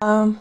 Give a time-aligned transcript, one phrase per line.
[0.00, 0.36] Um,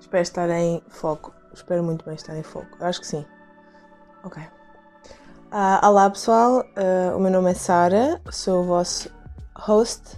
[0.00, 1.34] espero estar em foco.
[1.52, 2.68] Espero muito bem estar em foco.
[2.78, 3.26] Eu acho que sim.
[4.22, 4.40] Ok.
[5.50, 9.10] Uh, olá pessoal, uh, o meu nome é Sara, sou o vosso
[9.56, 10.16] host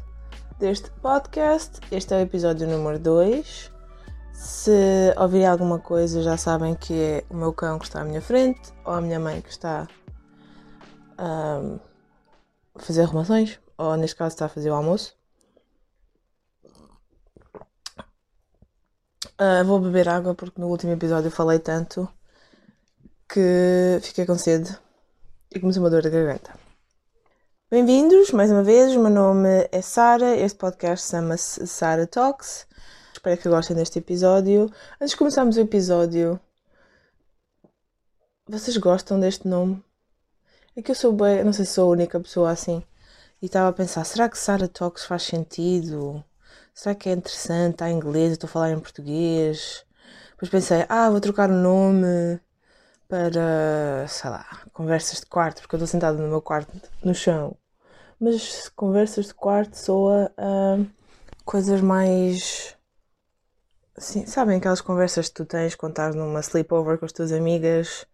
[0.59, 1.81] deste podcast.
[1.91, 3.73] Este é o episódio número 2.
[4.35, 8.21] Se ouvirem alguma coisa, já sabem que é o meu cão que está à minha
[8.21, 9.89] frente ou a minha mãe que está
[11.19, 11.79] um,
[12.75, 15.22] a fazer arrumações, ou neste caso está a fazer o almoço.
[19.43, 22.09] Uh, vou beber água porque no último episódio falei tanto
[23.29, 24.79] que fiquei com sede
[25.53, 26.55] e comecei uma dor de garganta.
[27.69, 32.69] Bem-vindos mais uma vez, o meu nome é Sara, este podcast chama-se Sara Talks.
[33.13, 34.71] Espero que gostem deste episódio.
[35.01, 36.39] Antes de começarmos o episódio,
[38.47, 39.83] vocês gostam deste nome?
[40.77, 42.81] É que eu sou bem, não sei se sou a única pessoa assim.
[43.43, 46.25] E estava a pensar, será que Sara Talks faz sentido?
[46.75, 47.75] Será que é interessante?
[47.75, 49.85] Está em inglês, estou a falar em português.
[50.33, 52.41] Depois pensei, ah, vou trocar o nome
[53.09, 56.73] para, sei lá, conversas de quarto, porque eu estou sentada no meu quarto,
[57.05, 57.57] no chão.
[58.19, 60.79] Mas conversas de quarto soa a
[61.45, 62.77] coisas mais.
[63.97, 68.07] Assim, sabem aquelas conversas que tu tens quando estás numa sleepover com as tuas amigas?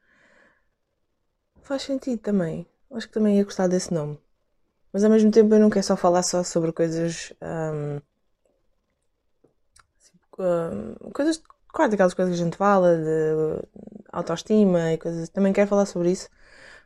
[1.63, 2.67] Faz sentido também.
[2.91, 4.19] Acho que também ia gostar desse nome.
[4.93, 8.01] Mas ao mesmo tempo eu não quero só falar só sobre coisas um,
[10.39, 13.69] uh, coisas, claro, aquelas coisas que a gente fala, de
[14.13, 15.29] autoestima e coisas.
[15.29, 16.29] Também quero falar sobre isso,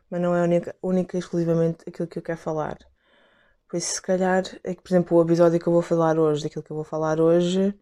[0.09, 2.77] mas não é única, única e exclusivamente aquilo que eu quero falar.
[3.67, 6.43] Por isso, se calhar, é que, por exemplo, o episódio que eu vou falar hoje,
[6.43, 7.73] daquilo que eu vou falar hoje,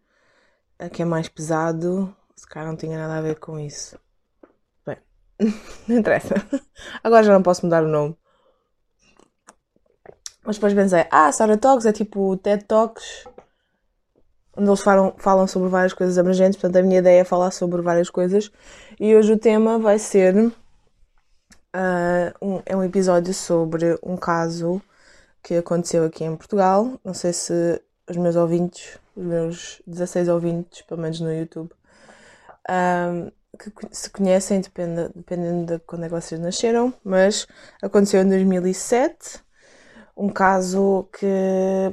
[0.80, 4.00] é que é mais pesado, se calhar não tinha nada a ver com isso.
[4.86, 4.98] Bem,
[5.88, 6.36] não interessa.
[7.04, 8.18] Agora já não posso mudar o nome.
[10.44, 13.26] Mas depois pensei, ah, Sarah Talks é tipo TED Talks
[14.62, 16.60] onde eles falam, falam sobre várias coisas abrangentes.
[16.60, 18.52] Portanto, a minha ideia é falar sobre várias coisas.
[19.00, 20.36] E hoje o tema vai ser.
[21.74, 24.82] Uh, um, é um episódio sobre um caso
[25.42, 27.00] que aconteceu aqui em Portugal.
[27.04, 31.72] Não sei se os meus ouvintes, os meus 16 ouvintes, pelo menos no YouTube,
[32.70, 37.48] uh, que se conhecem, depende, dependendo de quando é que vocês nasceram, mas
[37.82, 39.42] aconteceu em 2007.
[40.16, 41.26] Um caso que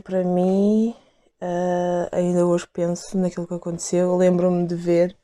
[0.05, 0.95] para mim
[1.41, 4.17] Uh, ainda hoje penso naquilo que aconteceu.
[4.17, 5.17] Lembro-me de ver,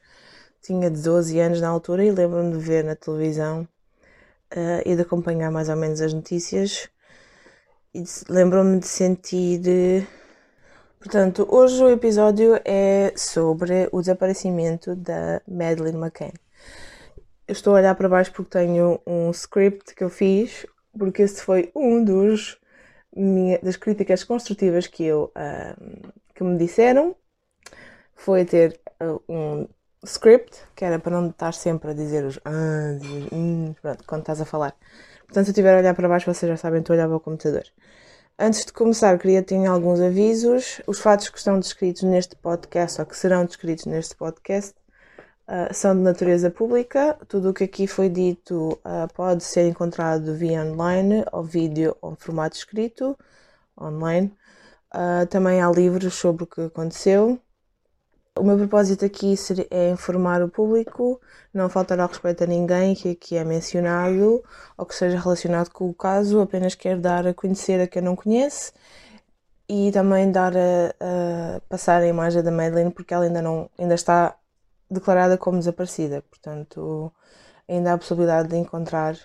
[0.63, 3.67] tinha 12 anos na altura, e lembro-me de ver na televisão
[4.53, 6.89] uh, e de acompanhar mais ou menos as notícias.
[7.93, 10.07] E lembro-me de sentir.
[10.99, 16.33] Portanto, hoje o episódio é sobre o desaparecimento da Madeleine McCann.
[17.47, 20.65] Eu estou a olhar para baixo porque tenho um script que eu fiz,
[20.99, 22.59] porque esse foi um dos
[23.17, 27.15] minha, das críticas construtivas que eu uh, que me disseram
[28.15, 29.69] foi ter uh, um
[30.05, 34.21] script que era para não estar sempre a dizer os ah, os, hum, pronto, quando
[34.21, 34.77] estás a falar.
[35.27, 37.17] Portanto, se eu estiver a olhar para baixo, vocês já sabem, estou a olhar para
[37.17, 37.65] o computador.
[38.39, 40.81] Antes de começar, queria ter alguns avisos.
[40.87, 44.75] Os fatos que estão descritos neste podcast, ou que serão descritos neste podcast,
[45.49, 47.17] uh, são de natureza pública.
[47.29, 52.15] Tudo o que aqui foi dito uh, pode ser encontrado via online, ou vídeo, ou
[52.17, 53.17] formato escrito,
[53.81, 54.33] online.
[54.95, 57.39] Uh, também há livros sobre o que aconteceu.
[58.37, 59.35] O meu propósito aqui
[59.71, 61.21] é informar o público,
[61.53, 64.43] não faltar ao respeito a ninguém que aqui é mencionado
[64.77, 68.17] ou que seja relacionado com o caso, apenas quero dar a conhecer a quem não
[68.17, 68.73] conhece
[69.69, 73.95] e também dar a, a passar a imagem da Madeleine porque ela ainda não ainda
[73.95, 74.37] está
[74.91, 77.13] declarada como desaparecida, portanto
[77.69, 79.19] ainda há a possibilidade de encontrar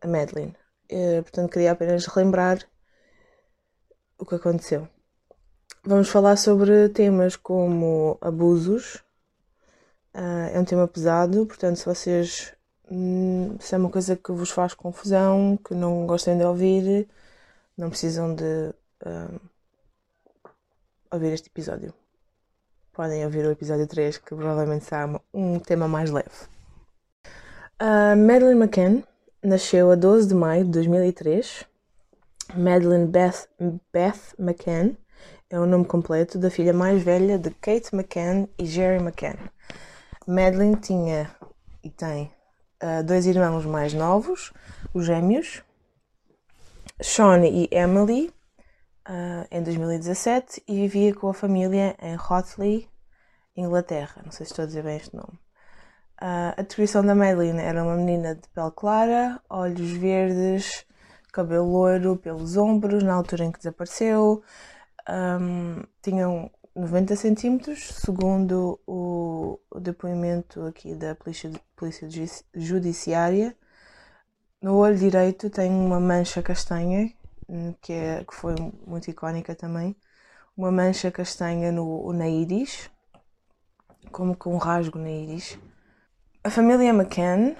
[0.00, 0.56] a Madeline.
[0.88, 2.58] Eh, portanto, queria apenas relembrar
[4.18, 4.88] o que aconteceu.
[5.84, 8.96] Vamos falar sobre temas como abusos.
[10.14, 12.54] Uh, é um tema pesado, portanto, se vocês.
[12.90, 17.08] Hum, se é uma coisa que vos faz confusão, que não gostem de ouvir,
[17.76, 18.74] não precisam de
[19.06, 19.40] uh,
[21.10, 21.94] ouvir este episódio
[22.92, 26.28] podem ouvir o episódio 3, que provavelmente será um tema mais leve.
[27.80, 29.02] Uh, McCann
[29.42, 31.64] nasceu a 12 de maio de 2003.
[32.54, 33.48] Madeleine Beth,
[33.92, 34.96] Beth McCann
[35.48, 39.38] é o nome completo da filha mais velha de Kate McCann e Jerry McCann.
[40.26, 41.30] Madeleine tinha
[41.82, 42.30] e tem
[42.82, 44.52] uh, dois irmãos mais novos,
[44.92, 45.62] os gêmeos,
[47.00, 48.32] Sean e Emily,
[49.08, 52.88] uh, em 2017 e vivia com a família em Hotley,
[53.56, 54.22] Inglaterra.
[54.24, 55.38] Não sei se estou a dizer bem este nome.
[56.20, 60.86] Uh, a descrição da Madeline era uma menina de pele clara, olhos verdes,
[61.32, 64.42] cabelo loiro pelos ombros, na altura em que desapareceu.
[65.08, 72.08] um, tinham 90 centímetros, segundo o, o depoimento aqui da Polícia, polícia
[72.54, 73.56] Judiciária.
[74.60, 77.12] No olho direito tem uma mancha castanha,
[77.80, 78.54] que, é, que foi
[78.86, 79.96] muito icónica também.
[80.56, 82.90] Uma mancha castanha no, na íris,
[84.10, 85.58] como com um rasgo na íris.
[86.44, 87.56] A família McCann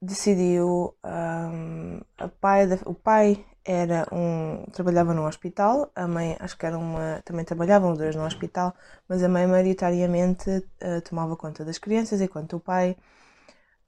[0.00, 0.94] decidiu.
[1.04, 6.66] Um, a pai da, o pai era um trabalhava no hospital, a mãe acho que
[6.66, 8.74] era uma também trabalhavam os dois no hospital,
[9.08, 12.96] mas a mãe maioritariamente uh, tomava conta das crianças enquanto o pai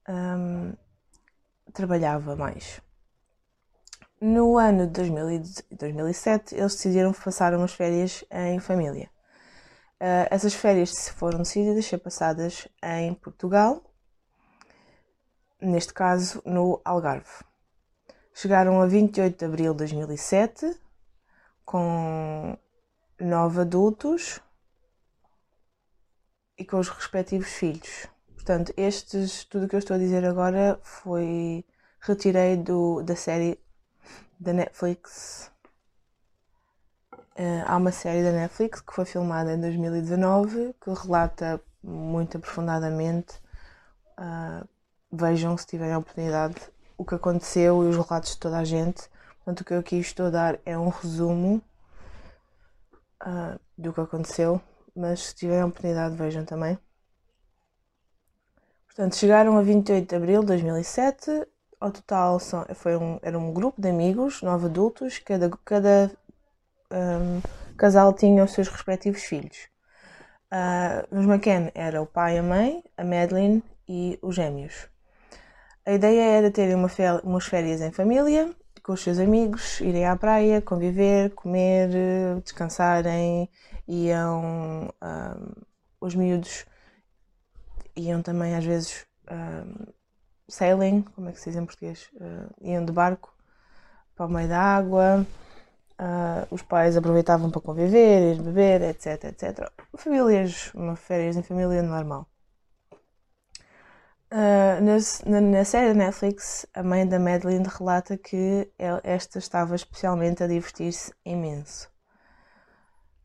[0.09, 0.73] um,
[1.73, 2.81] trabalhava mais.
[4.21, 5.01] No ano de
[5.71, 9.09] 2007 eles decidiram passar umas férias em família.
[10.01, 13.81] Uh, essas férias foram decididas ser passadas em Portugal,
[15.61, 17.45] neste caso no Algarve.
[18.35, 20.81] Chegaram a 28 de abril de 2007
[21.65, 22.59] com
[23.21, 24.41] nove adultos
[26.57, 28.09] e com os respectivos filhos.
[28.35, 31.65] Portanto, estes, tudo o que eu estou a dizer agora foi
[32.01, 33.61] retirei do, da série
[34.39, 35.51] da Netflix.
[37.39, 43.41] Uh, há uma série da Netflix que foi filmada em 2019 que relata muito aprofundadamente.
[44.19, 44.67] Uh,
[45.13, 46.57] vejam se tiverem a oportunidade
[46.97, 49.09] o que aconteceu e os relatos de toda a gente.
[49.37, 51.63] Portanto, o que eu aqui estou a dar é um resumo
[53.23, 54.61] uh, do que aconteceu,
[54.95, 56.77] mas se tiverem a oportunidade, vejam também.
[58.87, 61.47] Portanto, chegaram a 28 de abril de 2007.
[61.81, 66.11] Ao total são, foi um, era um grupo de amigos, nove adultos, cada, cada
[66.93, 67.41] um,
[67.77, 69.69] casal tinha os seus respectivos filhos.
[70.53, 74.89] Uh, os McCann era o pai, a mãe, a Madeline e os gêmeos.
[75.87, 76.89] A ideia era terem uma
[77.23, 78.51] umas férias em família,
[78.83, 81.91] com os seus amigos, irem à praia, conviver, comer,
[82.43, 83.49] descansarem,
[83.87, 84.89] iam.
[85.03, 85.69] Um,
[86.01, 86.65] os miúdos
[87.97, 89.93] iam também às vezes um,
[90.49, 92.09] sailing, como é que se diz em português?
[92.15, 93.33] Uh, iam de barco
[94.15, 95.27] para o meio da água.
[96.01, 99.71] Uh, os pais aproveitavam para conviver, ir beber, etc, etc.
[99.97, 102.27] Famílias, uma férias em família normal.
[104.31, 104.79] Uh,
[105.27, 108.71] na, na, série da Netflix, a mãe da Madeline relata que
[109.03, 111.91] esta estava especialmente a divertir-se imenso.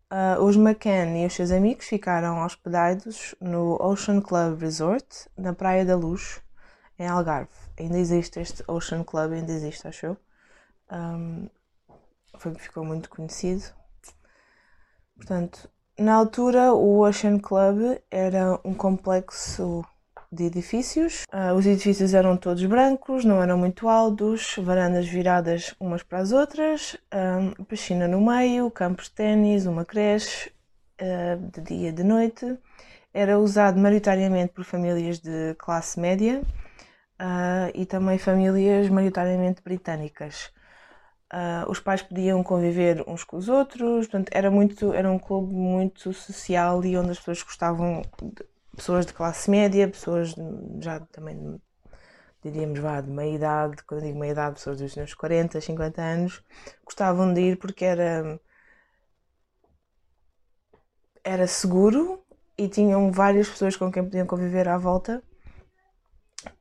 [0.10, 5.84] Uh, os McCann e os seus amigos ficaram hospedados no Ocean Club Resort, na Praia
[5.84, 6.40] da Luz,
[6.98, 7.50] em Algarve.
[7.80, 10.18] Ainda existe este Ocean Club, ainda existe, acho eu.
[10.92, 11.50] Um,
[12.38, 13.64] foi, ficou muito conhecido.
[15.16, 19.84] Portanto, na altura, o Ocean Club era um complexo
[20.32, 21.24] de edifícios.
[21.32, 26.32] Uh, os edifícios eram todos brancos, não eram muito altos, varandas viradas umas para as
[26.32, 30.52] outras, um, piscina no meio, campos de ténis, uma creche,
[31.00, 32.58] uh, de dia e de noite.
[33.14, 36.42] Era usado maioritariamente por famílias de classe média
[37.20, 40.52] uh, e também famílias maioritariamente britânicas.
[41.68, 46.14] os pais podiam conviver uns com os outros, portanto, era, muito, era um clube muito
[46.14, 48.46] social e onde as pessoas gostavam de,
[48.76, 50.36] pessoas de classe média, pessoas
[50.80, 51.60] já também,
[52.44, 56.44] diríamos, vá, de meia idade, quando digo meia idade, pessoas dos seus 40, 50 anos,
[56.86, 58.40] gostavam de ir porque era,
[61.24, 62.24] era seguro
[62.58, 65.24] e tinham várias pessoas com quem podiam conviver à volta.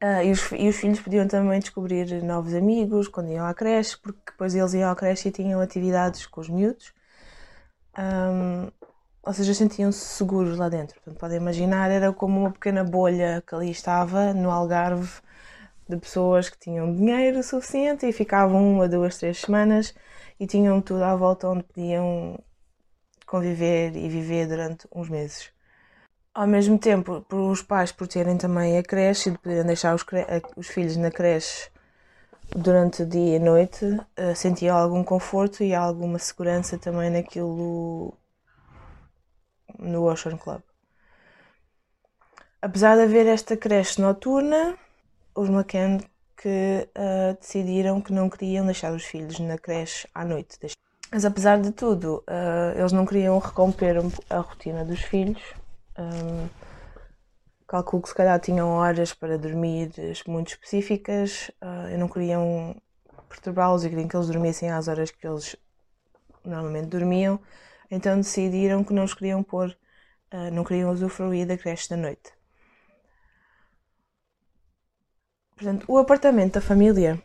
[0.02, 3.96] Uh, e, os, e, os, filhos podiam também descobrir novos amigos quando iam à creche,
[3.98, 6.92] porque depois eles iam à creche e tinham atividades com os miúdos.
[7.98, 8.70] Um,
[9.22, 10.96] ou seja, sentiam-se seguros lá dentro.
[10.96, 15.20] Portanto, podem imaginar, era como uma pequena bolha que ali estava no Algarve
[15.88, 19.94] de pessoas que tinham dinheiro suficiente e ficavam uma, duas, três semanas
[20.40, 22.38] e tinham tudo à volta onde podiam
[23.26, 25.51] conviver e viver durante uns meses.
[26.34, 29.94] Ao mesmo tempo, por os pais por terem também a creche e de poderem deixar
[29.94, 30.02] os,
[30.56, 31.70] os filhos na creche
[32.56, 38.14] durante o dia e noite, uh, sentiam algum conforto e alguma segurança também naquilo
[39.78, 40.62] no Ocean Club.
[42.62, 44.78] Apesar de haver esta creche noturna,
[45.34, 46.00] os McCann
[46.36, 50.58] que uh, decidiram que não queriam deixar os filhos na creche à noite.
[51.10, 53.96] Mas apesar de tudo, uh, eles não queriam recomper
[54.30, 55.42] a rotina dos filhos.
[56.02, 56.48] Um,
[57.72, 59.90] calculo que se calhar tinham horas para dormir
[60.26, 62.76] muito específicas uh, e não queriam
[63.30, 65.56] perturbá-los e queriam que eles dormissem às horas que eles
[66.44, 67.40] normalmente dormiam.
[67.90, 69.70] Então decidiram que não os queriam pôr,
[70.32, 72.32] uh, não queriam usufruir da creche da noite.
[75.56, 77.22] Portanto, o apartamento da família.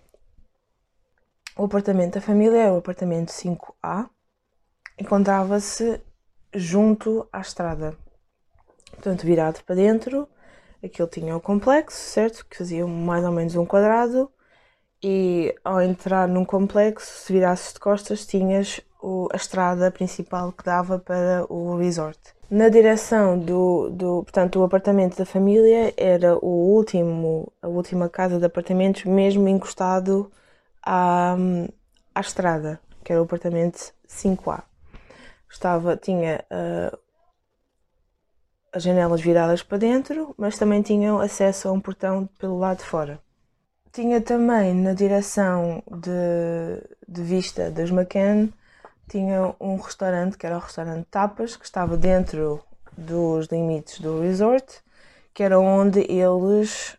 [1.58, 4.10] O apartamento da família é o apartamento 5A.
[4.98, 6.02] encontrava-se
[6.54, 7.98] junto à estrada.
[8.98, 10.28] Portanto, virado para dentro,
[10.84, 12.46] aquilo tinha o complexo, certo?
[12.50, 14.30] Que fazia mais ou menos um quadrado.
[15.02, 20.64] E ao entrar num complexo, se virasses de costas, tinhas o, a estrada principal que
[20.64, 22.20] dava para o resort.
[22.50, 28.40] Na direção do, do, portanto, o apartamento da família era o último, a última casa
[28.40, 30.32] de apartamentos, mesmo encostado
[30.84, 31.36] à,
[32.16, 34.64] à estrada, que era o apartamento 5A.
[35.50, 36.98] Estava, tinha uh,
[38.78, 42.84] as janelas viradas para dentro, mas também tinham acesso a um portão pelo lado de
[42.84, 43.20] fora.
[43.92, 48.50] Tinha também na direção de, de vista das McCann,
[49.10, 52.64] tinha um restaurante que era o restaurante Tapas, que estava dentro
[52.96, 54.84] dos limites do resort,
[55.34, 56.96] que era onde eles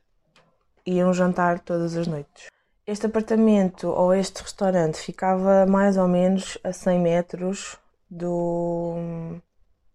[0.84, 2.46] iam jantar todas as noites.
[2.84, 7.76] Este apartamento ou este restaurante ficava mais ou menos a 100 metros
[8.10, 8.96] do,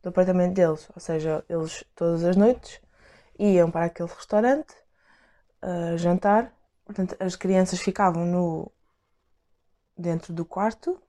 [0.03, 2.81] do apartamento deles, ou seja, eles todas as noites
[3.39, 4.75] iam para aquele restaurante
[5.63, 6.53] uh, jantar,
[6.85, 8.71] portanto as crianças ficavam no
[9.97, 11.01] dentro do quarto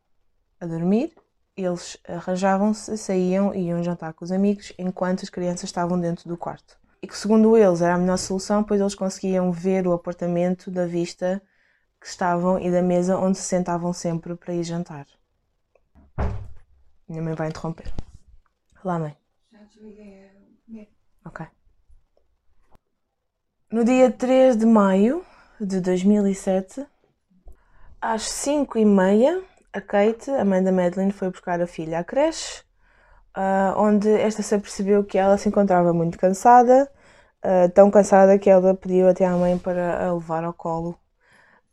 [0.61, 1.13] a dormir,
[1.57, 6.37] eles arranjavam-se, saíam e iam jantar com os amigos enquanto as crianças estavam dentro do
[6.37, 6.79] quarto.
[7.03, 10.87] E que, segundo eles, era a melhor solução, pois eles conseguiam ver o apartamento da
[10.87, 11.43] vista
[12.01, 15.07] que estavam e da mesa onde se sentavam sempre para ir jantar.
[17.07, 17.93] Minha mãe vai interromper.
[18.85, 19.17] Lá, mãe.
[19.50, 20.31] Já desliguei
[21.25, 21.47] a Ok.
[23.73, 25.25] No dia 3 de maio
[25.59, 26.87] de 2007,
[27.99, 32.05] às 5 e meia, a Kate, a mãe da Madeline, foi buscar a filha à
[32.05, 32.62] creche,
[33.35, 36.93] uh, onde esta se apercebeu que ela se encontrava muito cansada,
[37.43, 40.95] uh, tão cansada que ela pediu até à mãe para a levar ao colo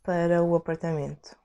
[0.02, 1.36] para o apartamento.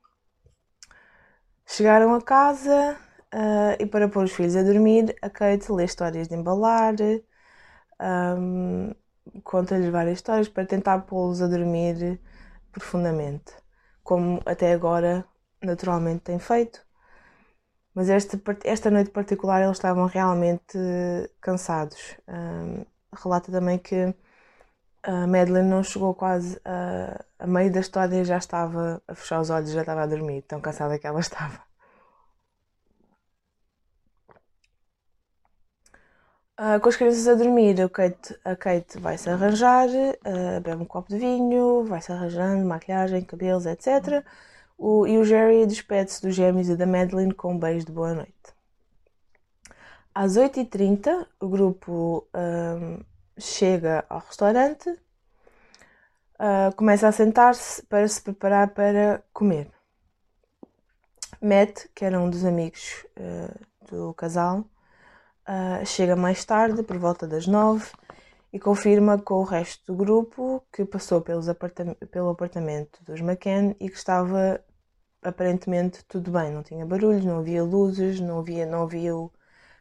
[1.65, 2.97] Chegaram a casa
[3.33, 6.95] uh, e para pôr os filhos a dormir, a Kate lê histórias de embalar,
[8.01, 8.93] um,
[9.43, 12.19] conta-lhes várias histórias para tentar pô-los a dormir
[12.71, 13.53] profundamente,
[14.03, 15.25] como até agora
[15.61, 16.85] naturalmente tem feito.
[17.93, 20.77] Mas esta, esta noite particular eles estavam realmente
[21.41, 22.15] cansados.
[22.27, 24.13] Um, relata também que
[25.03, 29.49] a Madeline não chegou quase a, a meio da história já estava a fechar os
[29.49, 31.66] olhos, já estava a dormir, tão cansada que ela estava.
[36.59, 40.81] Uh, com as crianças a dormir, a Kate, a Kate vai se arranjar, uh, bebe
[40.81, 44.25] um copo de vinho, vai se arranjando, maquilhagem, cabelos, etc.
[44.75, 48.11] O, e o Jerry despede-se dos gêmeos e da Madeline com um beijo de boa
[48.15, 48.33] noite.
[50.15, 53.03] Às 8h30, o grupo um,
[53.37, 59.69] chega ao restaurante, uh, começa a sentar-se para se preparar para comer.
[61.39, 63.05] Matt, que era um dos amigos
[63.91, 64.65] do casal,
[65.47, 67.89] uh, chega mais tarde, por volta das 9
[68.51, 73.75] e confirma com o resto do grupo que passou pelos apartam pelo apartamento dos McCann
[73.79, 74.61] e que estava
[75.21, 79.11] aparentemente tudo bem, não tinha barulhos, não havia luzes, não havia, não havia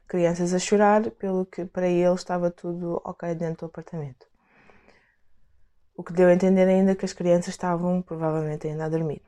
[0.09, 4.27] crianças a chorar, pelo que para ele estava tudo ok dentro do apartamento.
[5.97, 9.23] O que deu a entender ainda que as crianças estavam provavelmente ainda a dormir.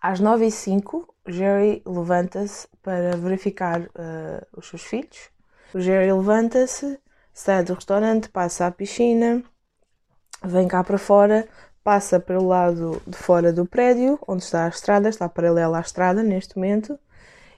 [0.00, 5.33] Às 9 e 05 Jerry levanta-se para verificar uh, os seus filhos.
[5.74, 7.00] O Jerry levanta-se,
[7.32, 9.42] sai do restaurante, passa à piscina,
[10.44, 11.48] vem cá para fora,
[11.82, 16.22] passa pelo lado de fora do prédio, onde está a estrada, está paralela à estrada
[16.22, 16.96] neste momento,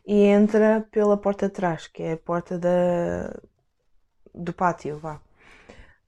[0.07, 3.39] e entra pela porta de trás, que é a porta da,
[4.35, 4.99] do pátio.
[4.99, 5.17] Vá.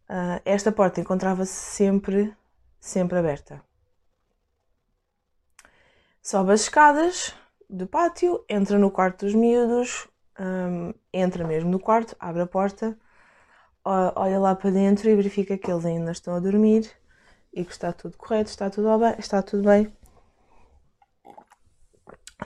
[0.09, 2.35] Uh, esta porta encontrava-se sempre,
[2.81, 3.63] sempre aberta.
[6.23, 7.35] Sobe as escadas
[7.69, 12.99] do pátio, entra no quarto dos miúdos, um, entra mesmo no quarto, abre a porta,
[13.85, 16.91] olha lá para dentro e verifica que eles ainda estão a dormir
[17.53, 19.93] e que está tudo correto, está tudo bem, está tudo bem.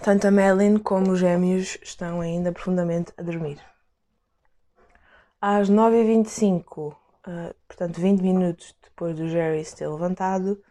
[0.02, 3.60] Tanto a Madeline como os gêmeos estão ainda profundamente a dormir.
[5.40, 10.62] Às 9h25, uh, ah, portanto 20 minutos depois do Jerry se ter levantado,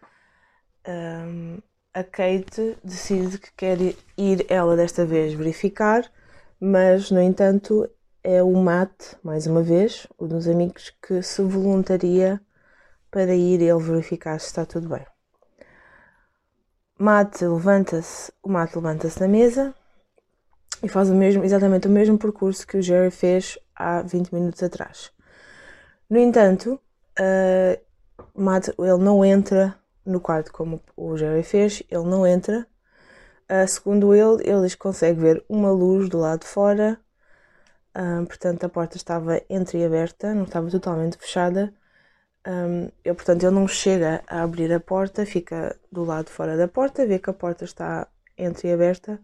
[0.88, 1.60] um,
[1.94, 3.78] a Kate decide que quer
[4.18, 6.10] ir ela desta vez verificar,
[6.62, 7.90] mas no entanto
[8.24, 12.40] é o Matt, mais uma vez, um dos amigos que se voluntaria
[13.10, 15.04] para ir ele verificar se está tudo bem.
[17.00, 19.74] Matt levanta-se, o Matt levanta-se na mesa
[20.84, 24.62] e faz o mesmo, exatamente o mesmo percurso que o Jerry fez há 20 minutos
[24.62, 25.12] atrás.
[26.08, 26.80] No entanto,
[27.20, 29.76] uh, Matt, ele não entra
[30.06, 32.68] no quarto como o Jerry fez, ele não entra,
[33.52, 36.98] Uh, segundo ele, ele consegue ver uma luz do lado de fora,
[37.94, 41.74] uh, portanto a porta estava entreaberta, não estava totalmente fechada.
[42.48, 46.58] Um, eu, portanto, ele não chega a abrir a porta, fica do lado de fora
[46.58, 49.20] da porta, vê que a porta está entreaberta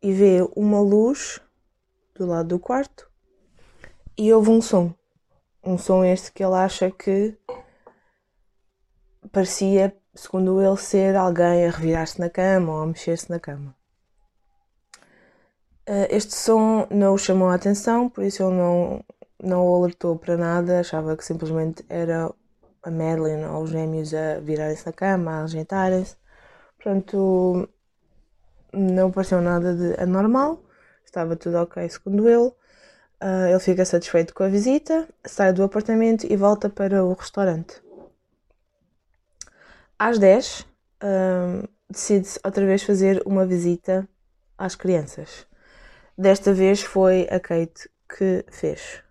[0.00, 1.40] e vê uma luz
[2.14, 3.10] do lado do quarto
[4.16, 4.94] e ouve um som.
[5.64, 7.36] Um som este que ele acha que
[9.32, 13.74] parecia, segundo ele, ser alguém a revirar-se na cama ou a mexer-se na cama.
[15.88, 19.04] Uh, este som não o chamou a atenção, por isso ele não,
[19.42, 22.32] não o alertou para nada, achava que simplesmente era
[22.82, 26.16] a Madeline ou os gêmeos a virarem-se na cama, a ajeitarem-se.
[26.76, 27.68] Portanto,
[28.72, 30.62] não pareceu nada de anormal,
[31.04, 32.52] estava tudo ok segundo ele.
[33.22, 37.83] Uh, ele fica satisfeito com a visita, sai do apartamento e volta para o restaurante.
[40.06, 40.66] Às 10, uh,
[41.00, 44.06] ah, decide-se outra vez fazer uma visita
[44.58, 45.46] às crianças.
[46.18, 49.02] Desta vez foi a Kate que fez,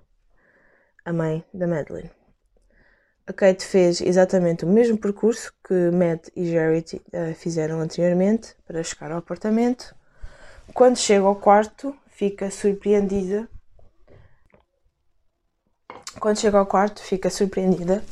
[1.04, 2.12] a mãe da Madeline.
[3.26, 8.84] A Kate fez exatamente o mesmo percurso que Matt e Jerry uh, fizeram anteriormente para
[8.84, 9.96] chegar ao apartamento.
[10.76, 13.50] Quando chega ao quarto, fica surpreendida.
[16.20, 18.04] Quando chega ao quarto, fica surpreendida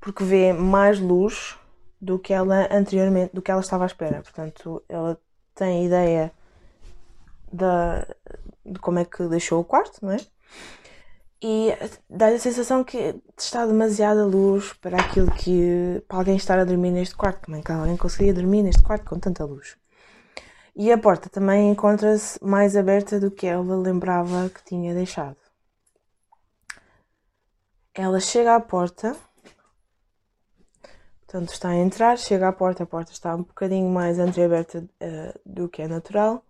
[0.00, 1.58] porque vê mais luz
[2.04, 4.22] do que ela anteriormente, do que ela estava à espera.
[4.22, 5.18] Portanto, ela
[5.54, 6.32] tem ideia
[7.52, 8.06] da,
[8.64, 10.18] de como é que deixou o quarto, não é?
[11.46, 11.76] e
[12.08, 16.02] dá a sensação que está demasiada luz para aquilo que.
[16.08, 17.44] para alguém estar a dormir neste quarto.
[17.44, 19.76] Como é que alguém conseguiria dormir neste quarto com tanta luz?
[20.74, 25.36] E a porta também encontra-se mais aberta do que ela lembrava que tinha deixado.
[27.94, 29.14] Ela chega à porta,
[31.34, 35.40] portanto está a entrar, chega à porta, a porta está um bocadinho mais entreaberta uh,
[35.44, 36.44] do que é natural.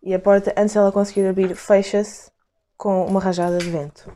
[0.00, 2.30] E a porta, antes ela conseguir abrir, fecha-se
[2.76, 4.14] com uma rajada de vento.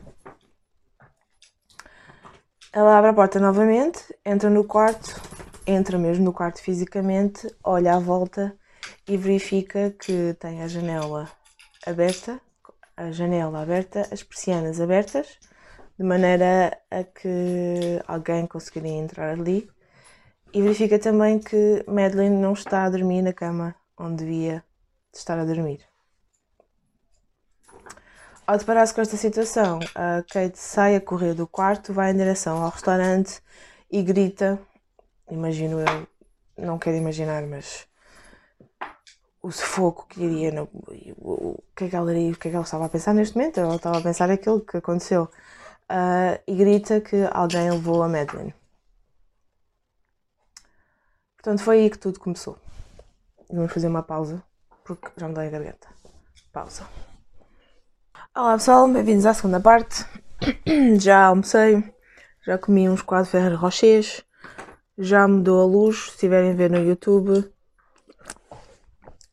[2.71, 5.21] Ela abre a porta novamente, entra no quarto,
[5.65, 8.55] entra mesmo no quarto fisicamente, olha à volta
[9.09, 11.29] e verifica que tem a janela
[11.85, 12.39] aberta,
[12.95, 15.37] a janela aberta, as persianas abertas,
[15.99, 19.69] de maneira a que alguém conseguiria entrar ali.
[20.57, 24.63] E verifica também que Madeline não está a dormir na cama onde devia
[25.13, 25.81] estar a dormir.
[28.47, 32.63] Ao deparar-se com esta situação, a Kate sai a correr do quarto, vai em direção
[32.63, 33.39] ao restaurante
[33.91, 34.59] e grita.
[35.29, 36.07] Imagino eu,
[36.57, 37.85] não quero imaginar, mas
[39.43, 40.51] o sufoco que iria.
[40.51, 40.63] No,
[41.19, 43.37] o, que é que ela iria, o que é que ela estava a pensar neste
[43.37, 43.59] momento?
[43.59, 45.29] Ela estava a pensar aquilo que aconteceu.
[45.87, 48.55] Uh, e grita que alguém levou a Madeline.
[51.47, 52.57] Portanto, foi aí que tudo começou.
[53.49, 54.43] Vamos fazer uma pausa,
[54.83, 55.87] porque já me dói a garganta.
[56.51, 56.83] Pausa.
[58.35, 60.05] Olá pessoal, bem-vindos à segunda parte.
[60.99, 61.81] Já almocei,
[62.45, 64.25] já comi uns quatro ferros rochers,
[64.97, 67.49] já mudou a luz, se estiverem a ver no YouTube.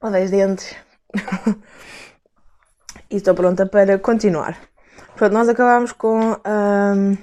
[0.01, 0.73] Olha os dentes.
[3.11, 4.57] e estou pronta para continuar.
[5.17, 7.19] Pronto, nós acabámos com um,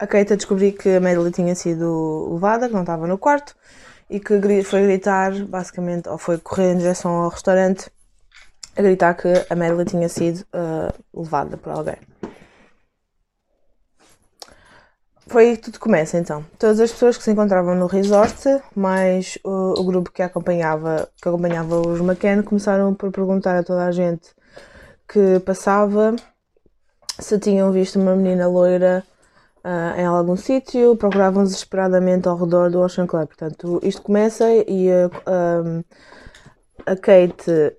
[0.00, 3.54] a Kate a descobrir que a Madeline tinha sido levada, que não estava no quarto,
[4.08, 7.90] e que foi gritar, basicamente, ou foi correr em direção ao restaurante
[8.74, 11.98] a gritar que a Madeline tinha sido uh, levada por alguém.
[15.26, 16.44] Foi aí que tudo começa então.
[16.58, 18.42] Todas as pessoas que se encontravam no resort,
[18.74, 23.84] mais o, o grupo que acompanhava, que acompanhava os McCann, começaram por perguntar a toda
[23.84, 24.30] a gente
[25.06, 26.16] que passava
[27.18, 29.04] se tinham visto uma menina loira
[29.64, 33.26] uh, em algum sítio, procuravam desesperadamente ao redor do Ocean Club.
[33.26, 35.84] Portanto, isto começa e uh,
[36.86, 37.76] a Kate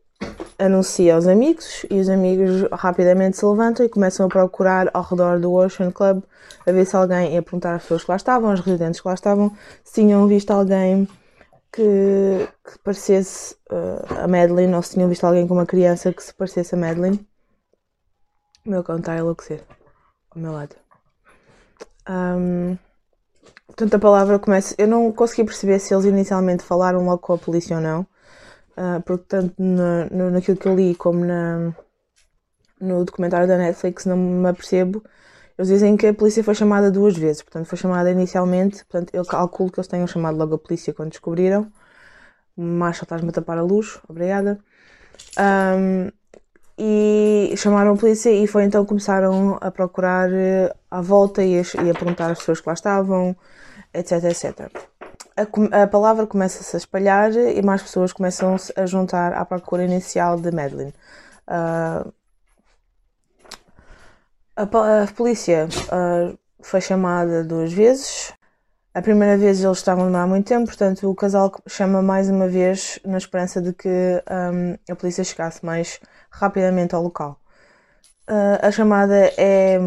[0.59, 5.39] anuncia aos amigos e os amigos rapidamente se levantam e começam a procurar ao redor
[5.39, 6.23] do Ocean Club
[6.65, 9.13] a ver se alguém ia perguntar às pessoas que lá estavam, aos residentes que lá
[9.13, 9.51] estavam,
[9.83, 11.07] se tinham visto alguém
[11.71, 16.21] que, que parecesse uh, a Madeline ou se tinham visto alguém com uma criança que
[16.21, 17.25] se parecesse a Madeline.
[18.65, 19.63] O meu cão está a enlouquecer
[20.29, 20.80] ao meu lado.
[22.09, 22.77] Um,
[23.67, 24.75] portanto, a palavra começa.
[24.77, 28.05] Eu não consegui perceber se eles inicialmente falaram logo com a polícia ou não
[28.71, 31.73] Uh, porque tanto no, naquilo que eu li como na,
[32.79, 35.03] no documentário da Netflix não me apercebo.
[35.57, 39.25] Eles dizem que a polícia foi chamada duas vezes, portanto foi chamada inicialmente, portanto eu
[39.25, 41.71] calculo que eles tenham chamado logo a polícia quando descobriram.
[42.57, 44.59] Marshall, estás-me a tapar a luz, obrigada.
[45.37, 46.11] Um,
[46.83, 51.59] e chamaram a polícia e foi então que começaram a procurar eh, à volta e
[51.59, 53.35] a, e a perguntar às pessoas que lá estavam,
[53.93, 54.71] etc, etc.
[55.37, 60.39] a, a palavra começa-se a espalhar e mais pessoas começam-se a juntar à procura inicial
[60.39, 60.91] de Madeline.
[61.47, 62.11] Uh,
[64.55, 68.33] a, a, polícia uh, foi chamada duas vezes.
[68.91, 72.47] A primeira vez eles estavam a demorar muito tempo, portanto o casal chama mais uma
[72.47, 75.99] vez na esperança de que um, a polícia chegasse mais
[76.31, 77.39] rapidamente ao local.
[78.29, 79.79] Uh, a chamada é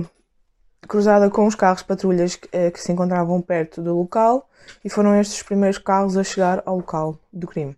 [0.87, 4.49] cruzada com os carros patrulhas que, que se encontravam perto do local
[4.85, 7.77] e foram estes os primeiros carros a chegar ao local do crime.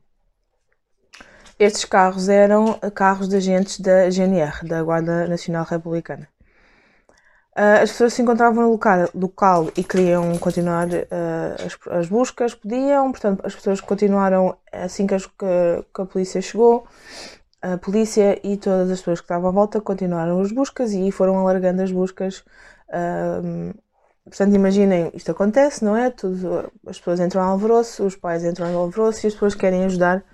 [1.59, 6.29] Estes carros eram carros de agentes da GNR, da Guarda Nacional Republicana.
[7.57, 12.55] Uh, as pessoas se encontravam no local, local e queriam continuar uh, as, as, buscas,
[12.55, 15.33] podiam, portanto, as pessoas continuaram assim que, as, que,
[15.95, 16.87] que, a polícia chegou.
[17.75, 21.39] A polícia e todas as pessoas que estavam à volta continuaram as buscas e foram
[21.39, 22.45] alargando as buscas
[22.91, 23.75] uh,
[24.25, 26.11] Portanto, imaginem, isto acontece, não é?
[26.11, 29.85] Tudo, as pessoas entram em alvoroço, os pais entram em alvoroço e as pessoas querem
[29.85, 30.25] ajudar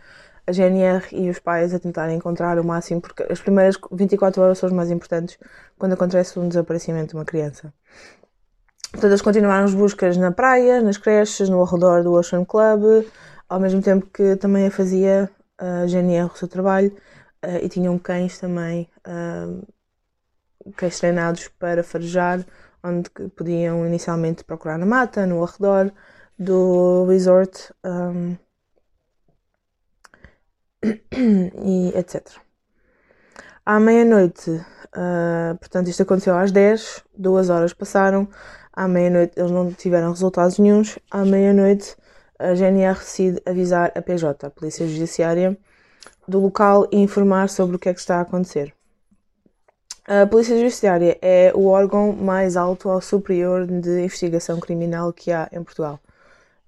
[0.46, 4.58] a GNR e os pais a tentarem encontrar o máximo, porque as primeiras 24 horas
[4.58, 5.38] são as mais importantes
[5.78, 7.72] quando acontece um desaparecimento de uma criança.
[8.90, 13.06] Portanto, eles continuaram as buscas na praia, nas creches, no redor do Ocean Club,
[13.46, 16.92] ao mesmo tempo que também a fazia a GNR o seu trabalho
[17.42, 19.64] eh, e tinham cães também, eh,
[20.76, 22.44] cães treinados para farejar
[22.82, 25.92] onde podiam inicialmente procurar na mata, no arredor
[26.38, 28.36] do resort um,
[31.64, 32.26] e etc.
[33.64, 38.28] À meia-noite, uh, portanto, isto aconteceu às 10, duas horas passaram.
[38.72, 40.98] À meia-noite, eles não tiveram resultados nenhums.
[41.10, 41.96] À meia-noite,
[42.38, 45.56] a GNR decide avisar a PJ, a Polícia Judiciária,
[46.26, 48.74] do local e informar sobre o que é que está a acontecer.
[50.06, 55.48] A Polícia Judiciária é o órgão mais alto ou superior de investigação criminal que há
[55.52, 56.00] em Portugal.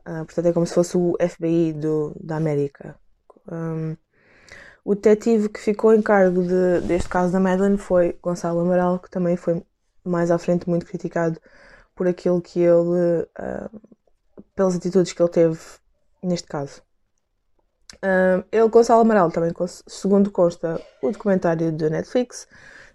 [0.07, 2.95] Uh, portanto, é como se fosse o FBI do, da América.
[3.51, 3.97] Um,
[4.85, 9.11] o detetive que ficou em cargo de, deste caso da Madeleine foi Gonçalo Amaral, que
[9.11, 9.63] também foi
[10.05, 11.41] mais à frente muito criticado
[11.95, 13.27] por aquilo que ele.
[13.39, 13.81] Uh,
[14.55, 15.59] pelas atitudes que ele teve
[16.23, 16.83] neste caso.
[18.05, 19.51] Uh, ele, Gonçalo Amaral, também,
[19.87, 22.47] segundo consta o documentário da Netflix,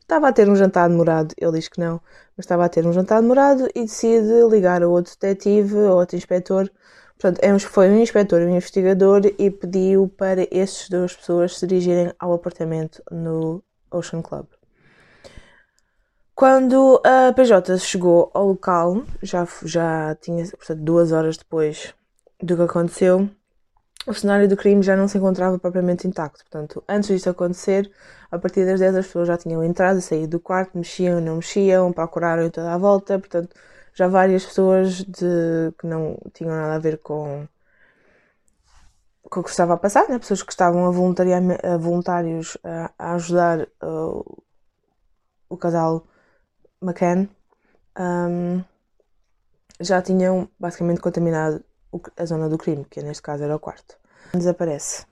[0.09, 2.01] Estava a ter um jantar demorado, ele diz que não,
[2.35, 6.17] mas estava a ter um jantar demorado e decide ligar a outro detetive, a outro
[6.17, 6.67] inspetor.
[7.15, 11.67] Portanto, é foi um inspetor e um investigador e pediu para estes duas pessoas se
[11.67, 14.47] dirigirem ao apartamento no Ocean Club.
[16.33, 21.93] Quando a PJ chegou ao local, já, já tinha, portanto, duas horas depois
[22.41, 23.29] do que aconteceu,
[24.07, 26.39] o cenário do crime já não se encontrava propriamente intacto.
[26.43, 27.91] Portanto, antes disto acontecer,
[28.31, 31.37] a partir das 10 as pessoas já tinham entrado e saído do quarto, mexiam, não
[31.37, 33.19] mexiam, procuraram em toda a volta.
[33.19, 33.55] Portanto,
[33.93, 37.47] já várias pessoas de, que não tinham nada a ver com,
[39.23, 40.17] com o que estava a passar, né?
[40.19, 44.43] pessoas que estavam a, a voluntários a, a ajudar uh,
[45.49, 46.07] o casal
[46.81, 47.27] McCann,
[47.99, 48.63] um,
[49.81, 51.63] já tinham basicamente contaminado
[52.17, 53.97] a zona do crime, que neste caso era o quarto.
[54.33, 55.05] Desaparece.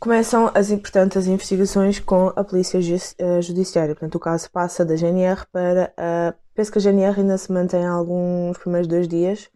[0.00, 2.78] Começam as, portanto, as investigações com a polícia
[3.18, 3.94] eh, judiciária.
[3.94, 6.34] Portanto, o caso passa da GNR para a.
[6.54, 9.50] Penso que a GNR ainda se mantém alguns primeiros dois dias,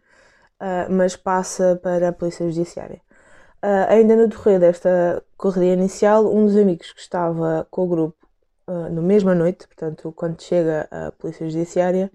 [0.59, 3.01] eh, mas passa para a polícia judiciária.
[3.63, 8.17] Eh, ainda no decorrer desta correria inicial, um dos amigos que estava com o grupo
[8.67, 12.11] na mesma noite, portanto, quando chega a polícia judiciária,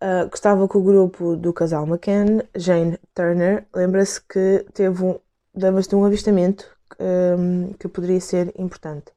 [0.00, 5.18] uh, que estava com o grupo do casal McCann, Jane Turner, lembra-se que teve um,
[5.54, 6.66] de um avistamento
[6.98, 9.12] um, que poderia ser importante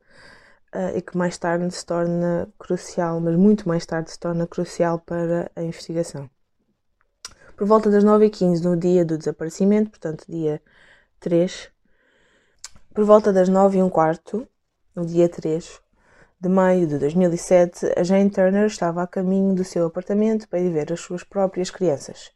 [0.76, 5.00] uh, e que mais tarde se torna crucial, mas muito mais tarde se torna crucial
[5.00, 6.30] para a investigação.
[7.56, 10.62] Por volta das 9h15 no dia do desaparecimento, portanto dia
[11.20, 11.70] 3,
[12.94, 14.48] por volta das 9 h 15 quarto,
[14.96, 15.83] no dia 3,
[16.44, 20.70] de maio de 2007, a Jane Turner estava a caminho do seu apartamento para ir
[20.74, 22.32] ver as suas próprias crianças.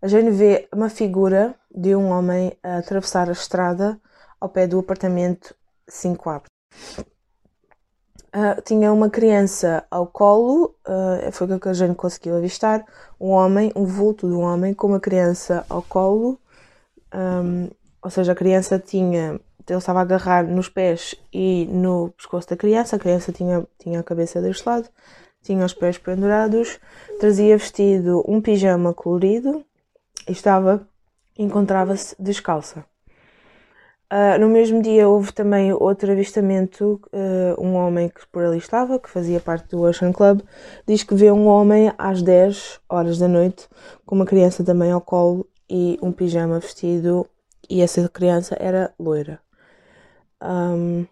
[0.00, 4.00] A Jane vê uma figura de um homem a atravessar a estrada
[4.40, 5.52] ao pé do apartamento
[5.90, 6.42] 5A.
[8.32, 12.84] Uh, tinha uma criança ao colo, uh, foi o que a Jane conseguiu avistar.
[13.20, 16.38] Um homem, um vulto de um homem com uma criança ao colo,
[17.12, 17.68] um,
[18.00, 19.40] ou seja, a criança tinha
[19.72, 22.96] ele estava a agarrar nos pés e no pescoço da criança.
[22.96, 24.88] A criança tinha, tinha a cabeça deste lado,
[25.42, 26.78] tinha os pés pendurados,
[27.18, 29.64] trazia vestido um pijama colorido
[30.28, 30.86] e estava
[31.36, 32.84] encontrava-se descalça.
[34.12, 38.98] Uh, no mesmo dia houve também outro avistamento, uh, um homem que por ali estava,
[38.98, 40.42] que fazia parte do Ocean Club,
[40.86, 43.66] diz que vê um homem às 10 horas da noite
[44.06, 47.26] com uma criança também ao colo e um pijama vestido
[47.68, 49.43] e essa criança era loira.
[50.42, 51.06] Um,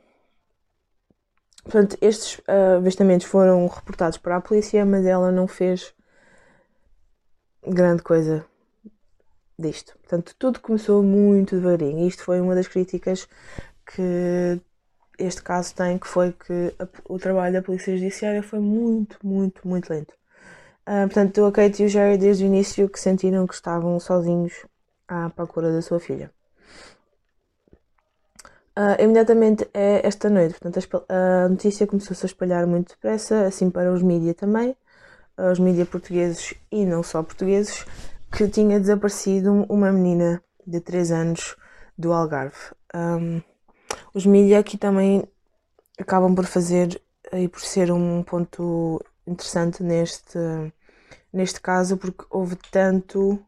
[1.64, 5.94] portanto, estes uh, avistamentos foram reportados para a polícia, mas ela não fez
[7.66, 8.44] grande coisa
[9.58, 9.96] disto.
[9.98, 12.00] Portanto, tudo começou muito devagarinho.
[12.00, 13.28] E isto foi uma das críticas
[13.86, 14.60] que
[15.18, 19.66] este caso tem, que foi que a, o trabalho da Polícia Judiciária foi muito, muito,
[19.66, 20.14] muito lento.
[20.82, 24.66] Uh, portanto, a Kate e o Jerry desde o início que sentiram que estavam sozinhos
[25.06, 26.30] à procura da sua filha.
[28.76, 33.92] Uh, imediatamente é esta noite, portanto, a, notícia começou-se a espalhar muito depressa, assim para
[33.92, 34.74] os mídias também,
[35.36, 37.84] os mídias portugueses e não só portugueses,
[38.30, 41.56] que tinha desaparecido uma menina de 3 anos
[41.98, 42.56] do Algarve.
[42.94, 43.42] Um,
[44.14, 45.28] os mídias aqui também
[45.98, 47.00] acabam por fazer
[47.32, 50.38] e por ser um ponto interessante neste,
[51.32, 53.38] neste caso, porque houve tanto.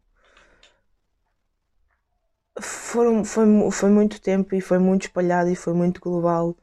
[2.61, 6.57] Foram, foi, foi muito tempo e foi muito espalhado e foi muito global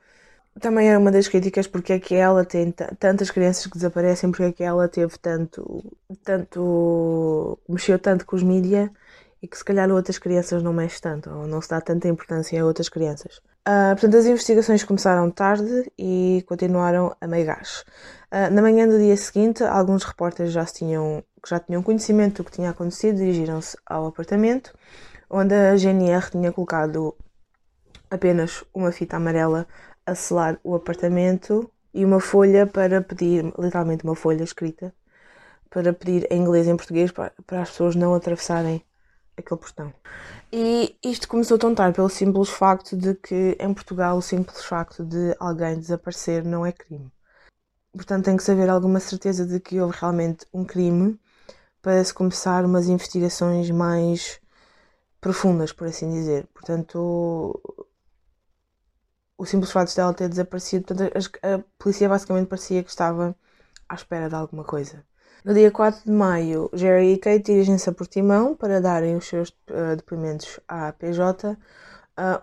[0.60, 4.44] também era uma das críticas porque é que ela tem tantas crianças que desaparecem, porque
[4.44, 5.84] é que ela teve tanto,
[6.24, 8.90] tanto, mexeu tanto com os mídias
[9.42, 12.62] e que se calhar outras crianças não mexe tanto, ou não se dá tanta importância
[12.62, 13.38] a outras crianças.
[13.68, 17.84] Uh, portanto, as investigações começaram tarde e continuaram a meio gás.
[18.32, 22.52] Uh, na manhã do dia seguinte, alguns repórteres já tinham, já tinham conhecimento do que
[22.52, 24.74] tinha acontecido dirigiram-se ao apartamento,
[25.30, 27.16] onde a GNR tinha colocado
[28.10, 29.68] apenas uma fita amarela
[30.06, 34.94] a selar o apartamento e uma folha para pedir, literalmente uma folha escrita,
[35.70, 38.84] para pedir em inglês e em português para, para as pessoas não atravessarem
[39.38, 39.94] aquele portão.
[40.52, 45.06] E isto começou tão tarde pelo simples facto de que em Portugal o simples facto
[45.06, 47.12] de alguém desaparecer não é crime.
[47.94, 51.20] Portanto, tem que saber alguma certeza de que houve realmente um crime
[51.82, 54.40] para se começar umas investigações mais
[55.20, 56.48] profundas, por assim dizer.
[56.54, 57.60] Portanto,
[59.38, 61.12] o simples facto de ela ter desaparecido, portanto,
[61.44, 63.36] a, polícia basicamente parecia que estava
[63.90, 65.04] à espera de alguma coisa.
[65.44, 69.50] No dia 4 de maio, Jerry e Kate dirigem-se a Portimão para darem os seus
[69.50, 71.58] uh, depoimentos à PJ, uh,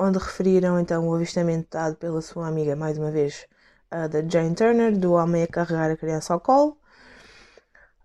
[0.00, 3.46] onde referiram então o avistamento dado pela sua amiga, mais uma vez,
[3.92, 6.76] uh, da Jane Turner, do homem a carregar a criança ao colo.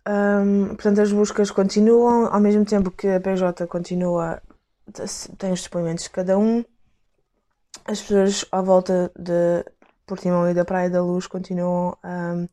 [0.07, 4.41] Um, portanto, as buscas continuam, ao mesmo tempo que a PJ continua,
[5.37, 6.63] tem os depoimentos de cada um
[7.85, 9.65] as pessoas à volta de
[10.05, 12.45] Portimão e da Praia da Luz continuam a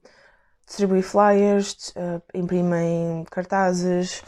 [0.67, 4.23] distribuir flyers, uh, imprimem cartazes,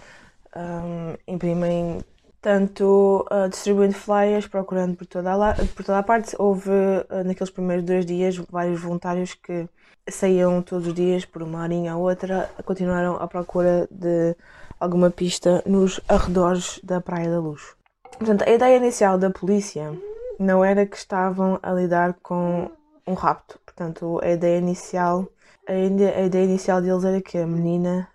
[0.57, 2.01] um, imprimem
[2.41, 6.35] tanto uh, distribuindo flyers, procurando por toda, a, por toda a parte.
[6.39, 9.69] Houve uh, naqueles primeiros dois dias vários voluntários que
[10.09, 14.37] saíam todos os dias por uma horinha ou outra, continuaram à procura de
[14.79, 17.77] alguma pista nos arredores da Praia da Luz.
[18.19, 19.93] Portanto, a ideia inicial da polícia
[20.39, 22.71] não era que estavam a lidar com
[23.07, 23.59] um rapto.
[23.65, 25.27] Portanto, a ideia inicial,
[25.67, 28.09] a ideia inicial deles era que a menina,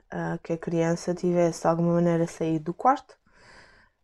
[0.43, 3.16] que a criança tivesse de alguma maneira saído do quarto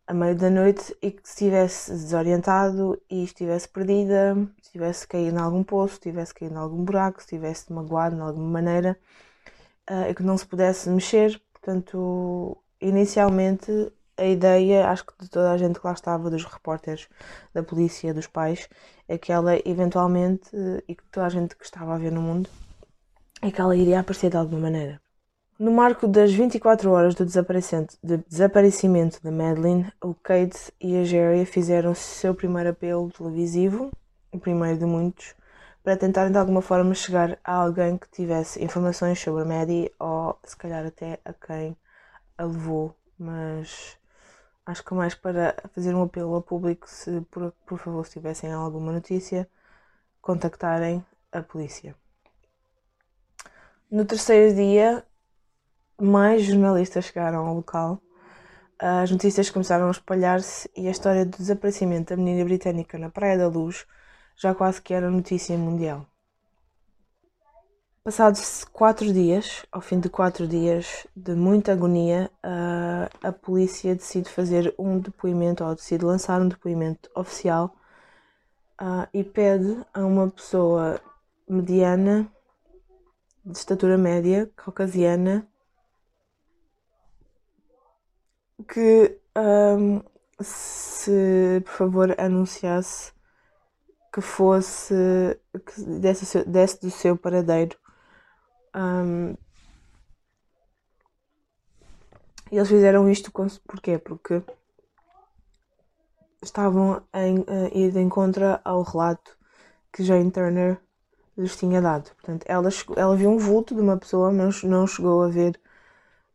[0.06, 5.62] a meio da noite e que estivesse desorientado e estivesse perdida, estivesse caído em algum
[5.62, 8.98] poço, estivesse caído em algum buraco, estivesse magoado de alguma maneira
[10.08, 11.40] e que não se pudesse mexer.
[11.52, 17.08] Portanto, inicialmente a ideia, acho que de toda a gente que lá estava, dos repórteres,
[17.52, 18.68] da polícia, dos pais,
[19.08, 20.50] é que ela eventualmente,
[20.86, 22.48] e que toda a gente que estava a ver no mundo,
[23.42, 25.03] é que ela iria aparecer de alguma maneira.
[25.64, 31.46] No marco das 24 horas do de desaparecimento de Madeline, o Kate e a Jerry
[31.46, 33.90] fizeram o seu primeiro apelo televisivo,
[34.30, 35.34] o primeiro de muitos,
[35.82, 40.38] para tentarem de alguma forma chegar a alguém que tivesse informações sobre a Maddie ou
[40.44, 41.74] se calhar até a quem
[42.36, 43.96] a levou, mas
[44.66, 48.52] acho que mais para fazer um apelo ao público, se por, por favor, se tivessem
[48.52, 49.48] alguma notícia,
[50.20, 51.96] contactarem a polícia.
[53.90, 55.02] No terceiro dia,
[56.00, 58.00] mais jornalistas chegaram ao local.
[58.78, 63.38] As notícias começaram a espalhar-se e a história do desaparecimento da menina britânica na Praia
[63.38, 63.86] da Luz
[64.36, 66.06] já quase que era notícia mundial.
[68.02, 74.28] Passados quatro dias, ao fim de quatro dias de muita agonia, a, a polícia decide
[74.28, 77.74] fazer um depoimento, ou decide lançar um depoimento oficial
[78.78, 81.00] uh, e pede a uma pessoa
[81.48, 82.30] mediana,
[83.42, 85.48] de estatura média, caucasiana,
[88.64, 90.00] que um,
[90.40, 93.12] se por favor anunciasse
[94.12, 94.94] que fosse
[95.66, 97.76] que desse, desse do seu paradeiro.
[98.74, 99.34] Um,
[102.50, 103.98] e eles fizeram isto com, porquê?
[103.98, 104.42] Porque
[106.42, 109.36] estavam a ir de encontro ao relato
[109.92, 110.80] que Jane Turner
[111.36, 112.10] lhes tinha dado.
[112.14, 115.60] Portanto, ela, ela viu um vulto de uma pessoa, mas não chegou a ver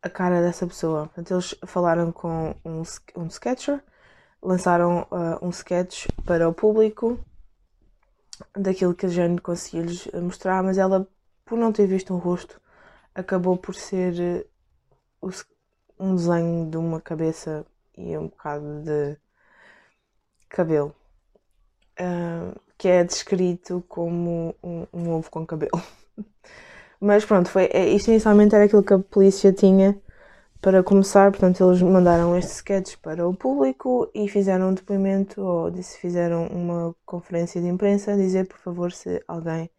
[0.01, 1.07] a cara dessa pessoa.
[1.07, 2.83] Portanto, eles falaram com um,
[3.17, 3.83] um sketcher,
[4.41, 7.19] lançaram uh, um sketch para o público
[8.55, 11.07] daquilo que a Jane conseguiu lhes mostrar, mas ela,
[11.45, 12.59] por não ter visto um rosto,
[13.13, 14.45] acabou por ser
[15.21, 15.31] uh,
[15.99, 17.65] um desenho de uma cabeça
[17.97, 19.17] e um bocado de
[20.47, 20.95] cabelo.
[21.99, 25.83] Uh, que é descrito como um, um ovo com cabelo.
[26.99, 29.99] Mas pronto, foi, é, isto inicialmente era aquilo que a polícia tinha
[30.61, 35.71] para começar, portanto eles mandaram este sketch para o público e fizeram um depoimento ou
[35.71, 39.69] disse, fizeram uma conferência de imprensa dizer por favor se alguém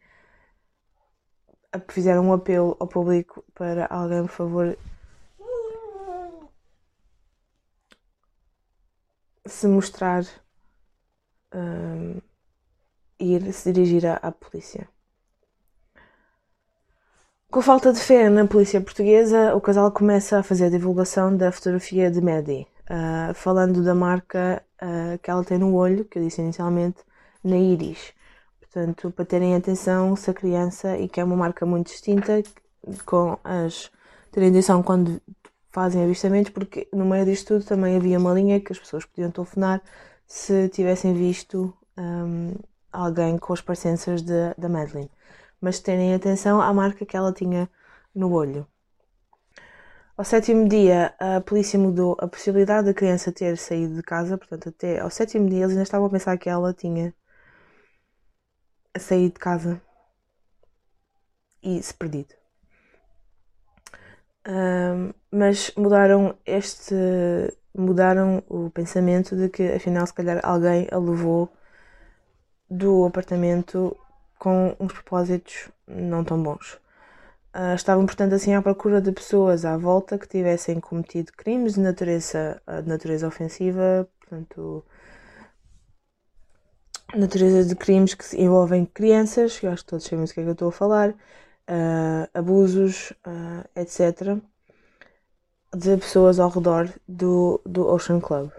[1.88, 4.78] fizeram um apelo ao público para alguém por favor
[9.46, 10.24] se mostrar
[11.54, 12.20] um,
[13.18, 14.88] ir se dirigir à, à polícia.
[17.50, 21.50] Com falta de fé na polícia portuguesa, o casal começa a fazer a divulgação da
[21.50, 26.22] fotografia de Maddie, uh, falando da marca uh, que ela tem no olho, que eu
[26.22, 26.98] disse inicialmente,
[27.42, 28.12] na íris.
[28.60, 32.40] Portanto, para terem atenção se a criança, e que é uma marca muito distinta,
[33.04, 33.90] com as.
[34.30, 35.20] terem atenção quando
[35.72, 39.30] fazem avistamentos, porque no meio disto tudo também havia uma linha que as pessoas podiam
[39.32, 39.82] telefonar
[40.24, 42.54] se tivessem visto um,
[42.92, 45.10] alguém com as parecenças da Madeline
[45.60, 47.68] mas terem atenção à marca que ela tinha
[48.14, 48.66] no olho.
[50.16, 54.68] Ao sétimo dia, a polícia mudou a possibilidade da criança ter saído de casa, portanto,
[54.68, 57.14] até ao sétimo dia eles ainda estavam a pensar que ela tinha
[58.98, 59.80] saído de casa
[61.62, 62.34] e se perdido.
[64.46, 66.94] Um, mas mudaram este
[67.74, 71.50] mudaram o pensamento de que afinal se calhar alguém a levou
[72.68, 73.96] do apartamento
[74.40, 76.80] com uns propósitos não tão bons.
[77.54, 81.80] Uh, estavam, portanto, assim à procura de pessoas à volta que tivessem cometido crimes de
[81.80, 84.84] natureza, de natureza ofensiva, portanto,
[87.14, 90.48] natureza de crimes que envolvem crianças, eu acho que todos sabem do que é que
[90.48, 94.38] eu estou a falar, uh, abusos, uh, etc.,
[95.74, 98.50] de pessoas ao redor do, do Ocean Club.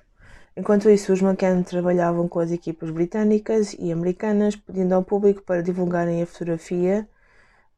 [0.55, 5.63] Enquanto isso, os McCann trabalhavam com as equipas britânicas e americanas, pedindo ao público para
[5.63, 7.07] divulgarem a fotografia,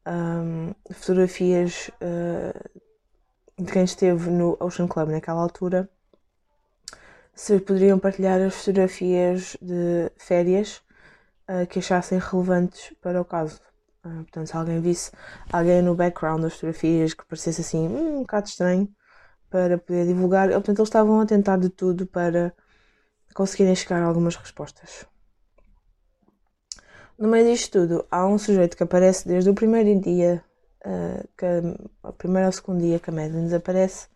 [0.06, 5.88] um, fotografias uh, de quem esteve no Ocean Club naquela altura,
[7.32, 10.82] se poderiam partilhar as fotografias de férias
[11.48, 13.60] uh, que achassem relevantes para o caso.
[14.04, 15.12] Uh, portanto, se alguém visse
[15.52, 18.88] alguém no background das fotografias que parecesse assim hum, um bocado estranho
[19.48, 22.52] para poder divulgar, portanto, eles estavam a tentar de tudo para
[23.34, 25.06] conseguirem chegar a algumas respostas.
[27.18, 30.42] No meio disto tudo, há um sujeito que aparece desde o primeiro dia,
[30.84, 31.46] uh, que,
[32.02, 34.08] o primeiro ao segundo dia que a Madeline desaparece,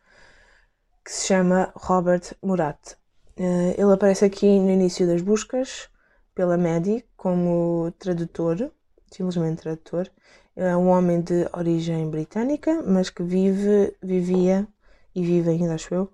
[1.05, 2.95] que se chama Robert Murat.
[3.39, 5.89] Uh, ele aparece aqui no início das buscas
[6.35, 8.73] pela Maddie como tradutor,
[9.11, 10.11] simplesmente tradutor.
[10.57, 14.67] É um homem de origem britânica, mas que vive, vivia
[15.15, 16.13] e vive ainda, acho eu,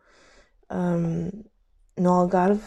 [0.70, 1.30] um,
[1.96, 2.62] no Algarve,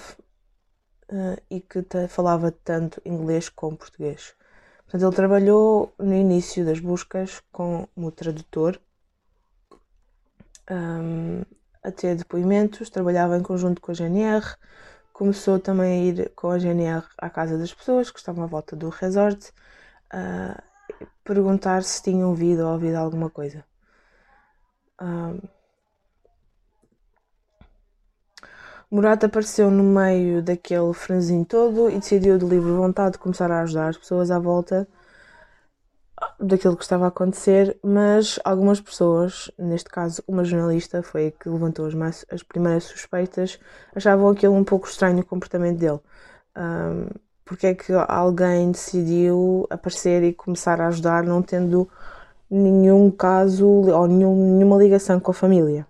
[1.11, 4.35] uh, e que falava tanto inglês como português.
[4.83, 8.79] Portanto, ele trabalhou no início das buscas como tradutor,
[10.71, 11.43] um,
[11.83, 14.55] a ter depoimentos, trabalhava em conjunto com a GNR,
[15.11, 18.75] começou também a ir com a GNR à casa das pessoas que estavam à volta
[18.75, 19.51] do resort,
[20.13, 20.61] uh,
[21.23, 23.65] perguntar se tinham ouvido ou ouvido alguma coisa.
[25.01, 25.39] Um,
[28.89, 33.89] Murat apareceu no meio daquele franzinho todo e decidiu de livre vontade começar a ajudar
[33.89, 34.87] as pessoas à volta
[36.39, 41.49] daquilo que estava a acontecer, mas algumas pessoas, neste caso uma jornalista, foi a que
[41.49, 43.59] levantou as, mais, as primeiras suspeitas,
[43.93, 45.99] achavam aquilo um pouco estranho o comportamento dele.
[46.55, 47.09] Um,
[47.43, 51.89] porque é que alguém decidiu aparecer e começar a ajudar não tendo
[52.49, 55.85] nenhum caso ou nenhum, nenhuma ligação com a família?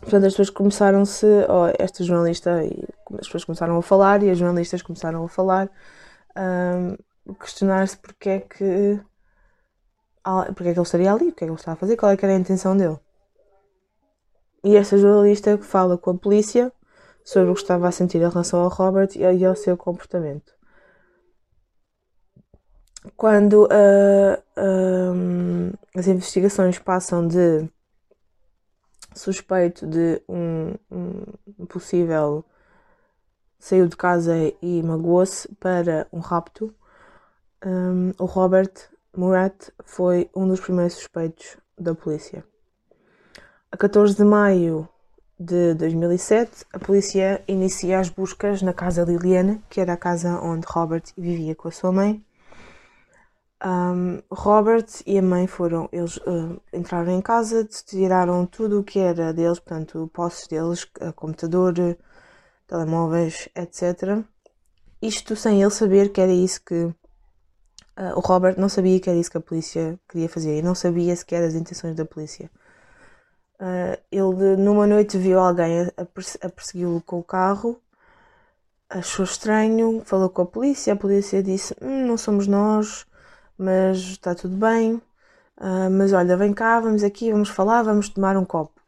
[0.00, 2.60] Portanto, as pessoas começaram-se, oh, esta jornalista,
[3.12, 5.70] as pessoas começaram a falar e as jornalistas começaram a falar,
[6.36, 9.00] um, questionar-se porque é que
[10.54, 12.10] porque é que ele estaria ali, o que é que ele estava a fazer, qual
[12.10, 12.98] é que era a intenção dele.
[14.64, 16.72] E esta jornalista fala com a polícia
[17.24, 20.56] sobre o que estava a sentir em relação ao Robert e ao seu comportamento.
[23.16, 24.42] quando uh,
[25.94, 27.68] as investigações passam de
[29.18, 30.74] suspeito de um,
[31.58, 32.44] um possível
[33.58, 36.74] saiu de casa e magoou-se para um rapto,
[37.64, 38.72] um, o Robert
[39.16, 42.44] Murat foi um dos primeiros suspeitos da polícia.
[43.72, 44.88] A 14 de maio
[45.38, 50.66] de 2007, a polícia inicia as buscas na casa Liliana, que era a casa onde
[50.68, 52.24] Robert vivia com a sua mãe.
[53.64, 58.98] Um, Robert e a mãe foram, eles uh, entraram em casa, tiraram tudo o que
[58.98, 61.74] era deles, portanto, posses deles, computador,
[62.66, 64.22] telemóveis, etc.
[65.00, 66.94] Isto sem ele saber que era isso que uh,
[68.14, 71.16] o Robert não sabia que era isso que a polícia queria fazer e não sabia
[71.16, 72.50] sequer as intenções da polícia.
[73.58, 75.92] Uh, ele numa noite viu alguém a,
[76.42, 77.80] a persegui-lo com o carro,
[78.88, 83.05] achou estranho, falou com a polícia, a polícia disse hum, não somos nós,
[83.58, 84.94] mas está tudo bem,
[85.58, 88.80] uh, mas olha, vem cá, vamos aqui, vamos falar, vamos tomar um copo.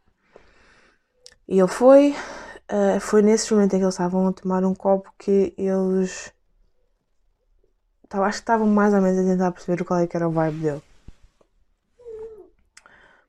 [1.47, 2.15] E ele foi,
[2.71, 6.33] uh, foi nesse momento em que eles estavam a tomar um copo que eles
[8.11, 10.61] acho que estavam mais ou menos a tentar perceber qual é que era o vibe
[10.61, 10.83] dele.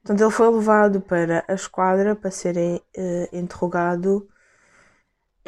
[0.02, 4.28] Portanto, ele foi levado para a esquadra para ser uh, interrogado.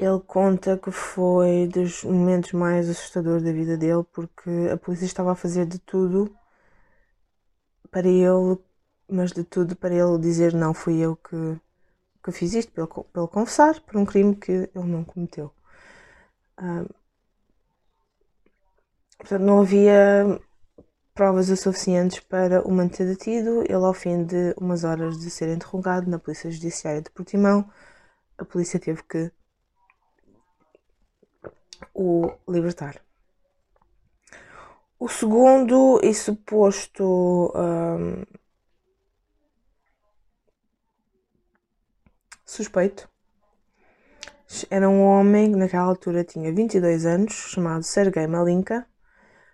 [0.02, 5.32] Ele conta que foi dos momentos mais assustadores da vida dele porque a polícia estava
[5.34, 6.36] a fazer de tudo
[7.91, 8.58] para ele,
[9.08, 11.62] mas de tudo para ele dizer não fui eu que,
[12.24, 15.54] que fiz isto, pelo, pelo confessar por um crime que ele não cometeu.
[16.60, 16.89] Uh,
[19.20, 20.41] portanto, não havia
[21.14, 23.62] provas o suficientes para o manter detido.
[23.64, 27.70] Ele, ao fim de umas horas de ser interrogado na Polícia Judiciária de Portimão,
[28.38, 29.32] a polícia teve que
[31.94, 33.02] o libertar.
[35.00, 38.24] O segundo e suposto um,
[42.46, 43.10] suspeito
[44.70, 48.86] era um homem que naquela altura tinha 22 anos, chamado Sergei Malinka,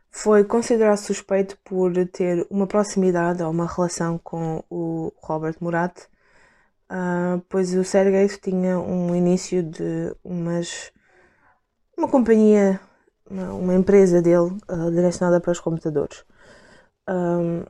[0.10, 5.98] foi considerado suspeito por ter uma proximidade ou uma relação com o Robert Murat,
[6.92, 10.92] uh, pois o Sergei tinha um início de umas
[11.98, 12.80] uma companhia,
[13.30, 16.24] uma, empresa dele uh, direcionada para os computadores.
[17.10, 17.66] Um,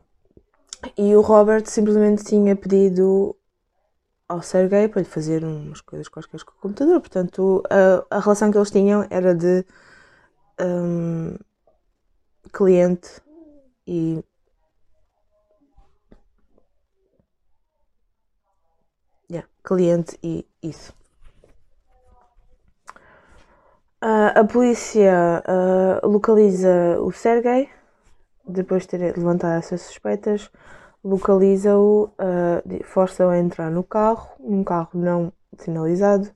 [0.98, 3.36] e o Robert simplesmente tinha pedido
[4.28, 7.00] ao Sergei para lhe fazer umas coisas quaisquer com o computador.
[7.00, 9.66] Portanto, a, a relação que eles tinham era de
[10.60, 11.36] um,
[12.52, 13.22] cliente
[13.86, 14.24] e
[19.32, 20.94] yeah, cliente e isso.
[24.08, 27.70] Uh, a polícia uh, localiza o Sergei
[28.48, 30.50] depois de ter levantado essas suspeitas,
[31.04, 36.32] localiza-o, uh, força-o a entrar no carro, um carro não sinalizado,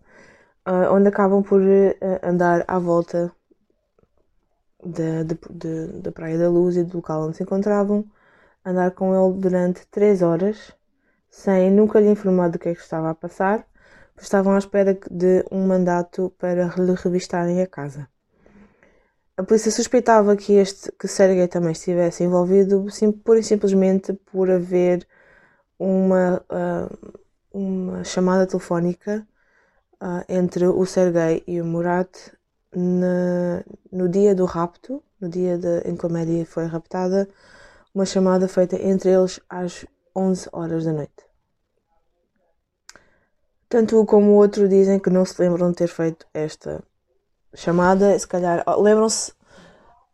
[0.91, 1.61] onde acabam por
[2.21, 3.31] andar à volta
[4.83, 8.05] da, de, de, Praia da Luz e do local onde se encontravam,
[8.65, 10.73] andar com ele durante três horas,
[11.29, 13.65] sem nunca lhe informar do que é que estava a passar,
[14.21, 18.07] estavam à espera de um mandato para lhe revistarem a casa.
[19.35, 24.51] A polícia suspeitava que este que Sergei também estivesse envolvido, sim, pura e simplesmente por
[24.51, 25.07] haver
[25.79, 27.19] uma, uh,
[27.51, 29.25] uma chamada telefónica
[30.01, 32.15] uh, entre o Sergei e o Murat
[32.75, 37.27] na, no dia do rapto, no dia de, em que a Maddie foi raptada,
[37.95, 41.30] uma chamada feita entre eles às 11 horas da noite.
[43.71, 46.83] Tanto um como o outro dizem que não se lembram de ter feito esta
[47.55, 49.31] chamada, se calhar lembram-se,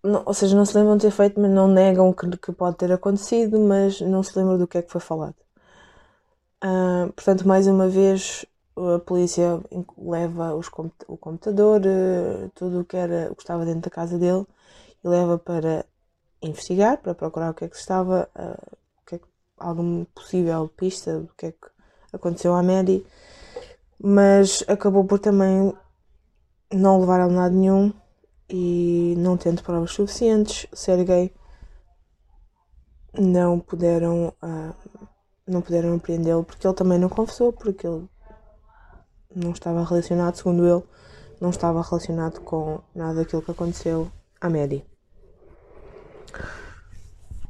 [0.04, 2.92] ou seja, não se lembram de ter feito, mas não negam que, que pode ter
[2.92, 5.36] acontecido, mas não se lembram do que é que foi falado.
[6.64, 8.46] Uh, portanto, mais uma vez,
[8.76, 9.60] a polícia
[9.98, 10.68] leva os,
[11.08, 14.46] o computador, eh, tudo o que, era, o que estava dentro da casa dele
[15.04, 15.84] e leva para
[16.44, 19.26] investigar, para procurar o que é que estava, uh, o que é que,
[19.58, 21.68] alguma possível pista do que é que
[22.14, 23.04] aconteceu à Maddie,
[24.00, 25.74] mas acabou por também
[26.72, 27.92] não levar a nada nenhum
[28.50, 31.34] e não tendo provas suficientes, Sergei
[33.18, 34.76] não puderam uh,
[35.48, 38.08] não puderam apreendê-lo porque ele também não confessou, porque ele
[39.34, 40.84] não estava relacionado, segundo ele,
[41.40, 44.86] não estava relacionado com nada daquilo que aconteceu à Maddie.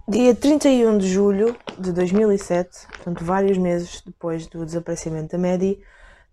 [0.08, 5.82] Dia 31 de julho de 2007, portanto, vários meses depois do desaparecimento da Maddie,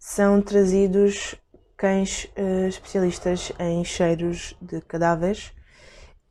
[0.06, 1.34] são trazidos
[1.78, 5.50] cães uh, especialistas em cheiros de cadáveres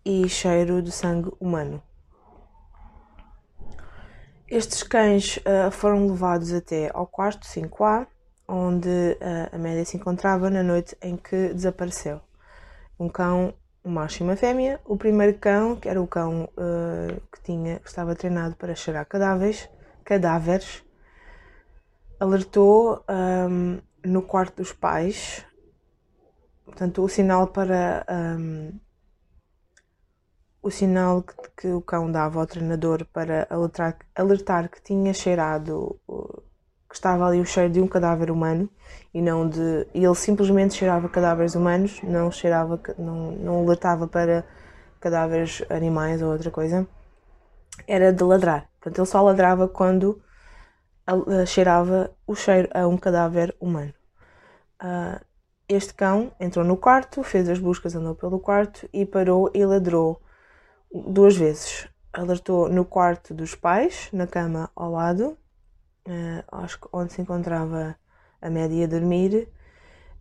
[0.06, 1.82] e cheiro de sangue humano.
[4.48, 8.06] Estes cães uh, foram levados até ao quarto 5A,
[8.48, 12.22] onde uh, a média se encontrava na noite em que desapareceu.
[13.00, 14.80] Um cão, um macho e uma fêmea.
[14.86, 16.48] O primeiro cão, que era o cão
[17.32, 19.68] que, tinha, que estava treinado para cheirar cadáveres,
[20.06, 20.83] cadáveres
[22.24, 25.46] alertou um, no quarto dos pais.
[26.66, 28.06] Portanto, o sinal para
[28.40, 28.72] um,
[30.62, 36.00] o sinal que, que, o cão dava ao treinador para alertar, alertar que tinha cheirado,
[36.88, 38.70] que estava ali o cheiro de um cadáver humano
[39.14, 39.86] e não de.
[39.94, 44.46] E ele simplesmente cheirava cadáveres humanos, não cheirava, não, não alertava para
[45.02, 46.88] cadáveres animais ou outra coisa.
[47.86, 48.70] Era de ladrar.
[48.80, 50.22] Portanto, ele só ladrava quando
[51.46, 53.94] cheirava o cheiro a um cadáver humano.
[54.82, 55.24] Uh,
[55.68, 60.22] este cão entrou no quarto, fez as buscas, andou pelo quarto e parou e ladrou
[60.94, 61.88] duas vezes.
[62.12, 65.38] Alertou no quarto dos pais, na cama ao lado,
[66.08, 67.96] uh, acho que onde se encontrava
[68.42, 69.50] a média a dormir,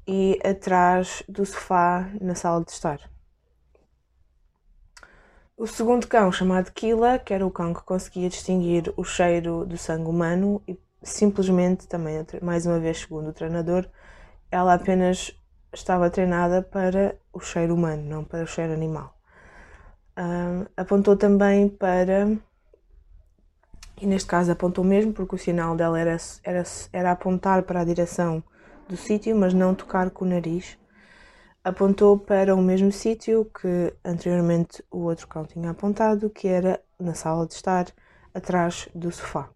[0.07, 3.12] e atrás do sofá na sala de estar.
[5.63, 9.79] O segundo cão, chamado Kila, que era o cão que conseguia distinguir o cheiro do
[9.79, 13.87] sangue humano e simplesmente, também mais uma vez segundo o treinador,
[14.51, 15.33] ela apenas
[15.73, 19.15] estava treinada para o cheiro humano, não para o cheiro animal
[20.77, 22.29] apontou também para.
[24.01, 27.85] E neste caso apontou mesmo, porque o sinal dela era, era, era apontar para a
[27.85, 28.43] direção
[28.89, 30.77] do sítio, mas não tocar com o nariz.
[31.65, 37.15] Apontou para o mesmo sítio que anteriormente o outro cão tinha apontado, que era na
[37.15, 37.87] sala de estar,
[38.35, 39.49] atrás do sofá.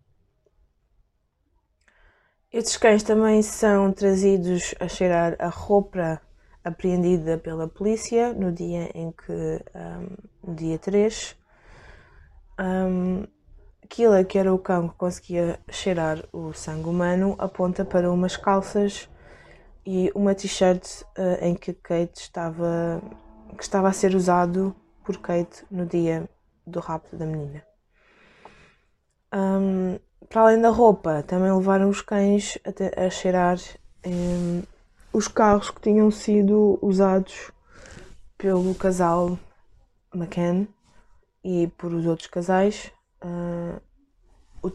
[2.53, 6.21] Estes cães também são trazidos a cheirar a roupa
[6.63, 9.33] apreendida pela polícia no dia em que,
[9.75, 11.37] um, no dia 3.
[12.59, 13.25] Um,
[13.89, 19.09] que era o cão que conseguia cheirar o sangue humano, aponta para umas calças
[19.87, 23.01] e uma t-shirt uh, em que Kate estava,
[23.57, 24.75] que estava a ser usado
[25.05, 26.29] por Kate no dia
[26.67, 27.63] do rapto da menina.
[29.33, 33.59] Um, para além da roupa, também levaram os cães a, a cheirar
[34.05, 34.63] um,
[35.13, 37.53] os carros que tinham sido usados
[38.37, 39.39] pelo casal
[40.13, 40.67] McCann
[41.45, 42.91] e por os outros casais.
[43.25, 43.81] Uh,
[44.63, 44.69] o,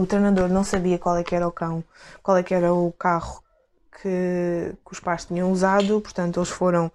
[0.00, 1.84] o, treinador não sabia qual é que era o cão,
[2.22, 3.43] qual é que era o carro
[4.00, 6.90] que, que os pais tinham usado, portanto eles foram,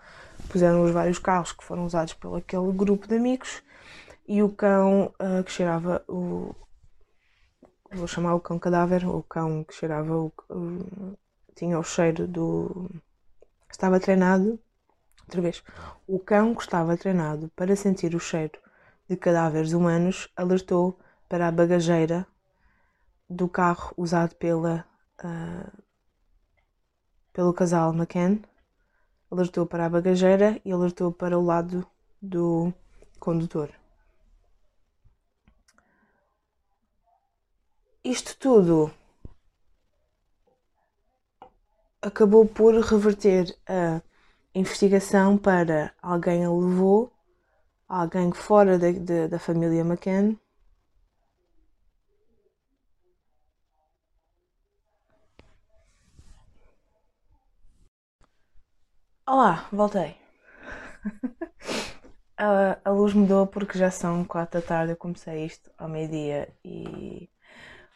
[0.49, 3.63] puseram os vários carros que foram usados pelo aquele grupo de amigos
[4.27, 6.55] e o cão uh, que cheirava o
[7.91, 10.31] vou chamar o cão cadáver, o cão que cheirava o,
[11.55, 12.89] tinha o cheiro do.
[13.71, 14.59] Estava treinado.
[15.21, 15.63] Outra vez.
[16.07, 18.59] O cão que estava treinado para sentir o cheiro
[19.07, 22.25] de cadáveres humanos alertou para a bagageira
[23.29, 24.85] do carro usado pela,
[25.23, 25.83] uh,
[27.39, 28.41] pelo casal McCann.
[29.31, 31.87] Alertou para a bagageira e alertou para o lado
[32.21, 32.73] do
[33.17, 33.69] condutor.
[38.03, 38.91] Isto tudo
[42.01, 44.01] acabou por reverter a
[44.53, 47.09] investigação para alguém a levou,
[47.87, 50.37] alguém fora de, da família McCann.
[59.39, 60.17] Olá, voltei.
[62.37, 64.91] a, a luz mudou porque já são quatro da tarde.
[64.91, 67.29] Eu comecei isto ao meio-dia e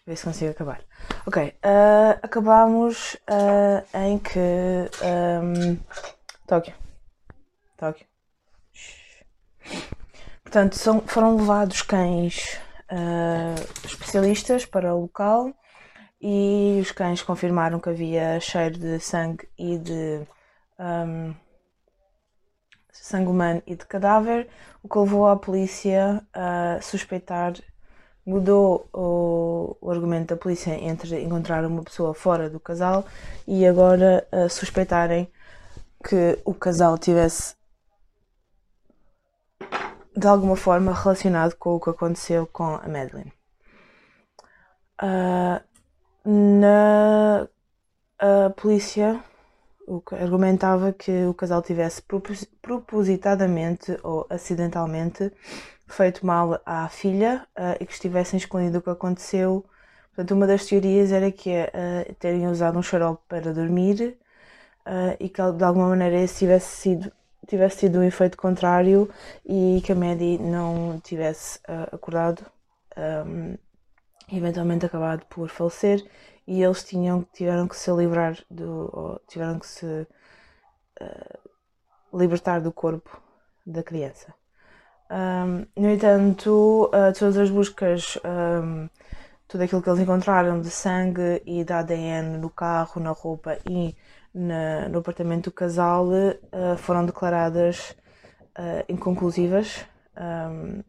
[0.07, 0.81] ver se consigo acabar.
[1.27, 4.39] Ok, uh, acabamos uh, em que.
[5.03, 5.77] Um,
[6.47, 6.73] Tóquio.
[7.75, 8.05] Tóquio.
[10.43, 12.57] Portanto, são, foram levados cães
[12.89, 15.53] uh, especialistas para o local
[16.21, 20.25] e os cães confirmaram que havia cheiro de sangue e de.
[20.83, 21.33] Um,
[22.91, 24.49] sangue humano e de cadáver,
[24.83, 27.53] o que levou a polícia a suspeitar
[28.25, 33.05] mudou o, o, argumento da polícia entre encontrar uma pessoa fora do casal
[33.47, 35.29] e agora uh, suspeitarem
[36.03, 37.55] que o casal tivesse
[40.15, 43.33] de alguma forma relacionado com o que aconteceu com a Madeline.
[45.01, 45.59] Uh,
[46.25, 47.47] na
[48.19, 49.21] a polícia
[50.11, 52.01] argumentava que o casal tivesse
[52.61, 55.31] propositadamente ou acidentalmente
[55.87, 59.65] feito mal à filha uh, e que estivessem escondido o que aconteceu.
[60.15, 64.17] Portanto, uma das teorias era que uh, terem usado um xarope para dormir
[64.85, 67.11] uh, e que de alguma maneira esse tivesse sido
[67.45, 69.09] tivesse tido um efeito contrário
[69.45, 71.59] e que a Maddie não tivesse
[71.91, 72.41] acordado
[73.27, 73.57] um,
[74.31, 76.01] eventualmente acabado por falecer
[76.47, 80.07] e eles tinham, tiveram que se livrar do, tiveram que se
[81.01, 81.49] uh,
[82.13, 83.21] libertar do corpo
[83.65, 84.33] da criança.
[85.09, 88.89] Um, no entanto, uh, todas as buscas, um,
[89.47, 93.95] tudo aquilo que eles encontraram de sangue e de ADN no carro, na roupa e
[94.33, 97.95] na, no apartamento do casal uh, foram declaradas
[98.57, 99.85] uh, inconclusivas.
[100.17, 100.83] Um,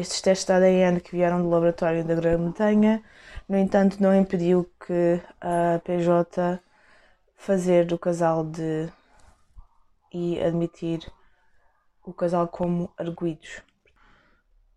[0.00, 3.02] estes testes de ADN que vieram do laboratório da Grã-Bretanha,
[3.48, 6.60] no entanto, não impediu que a PJ
[7.36, 8.88] fazer do casal de
[10.12, 11.10] e admitir
[12.04, 13.62] o casal como arguídos.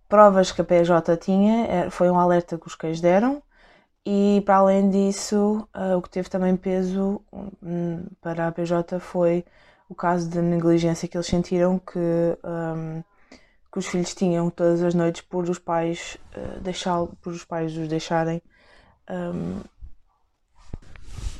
[0.08, 3.42] Provas que a PJ tinha é, foi um alerta que os cães deram
[4.06, 9.46] e para além disso uh, o que teve também peso um, para a PJ foi
[9.90, 12.00] o caso de negligência que eles sentiram que,
[12.44, 13.04] um,
[13.74, 17.76] que os filhos tinham todas as noites por os pais uh, deixar, por os pais
[17.76, 18.40] os deixarem
[19.10, 19.62] um,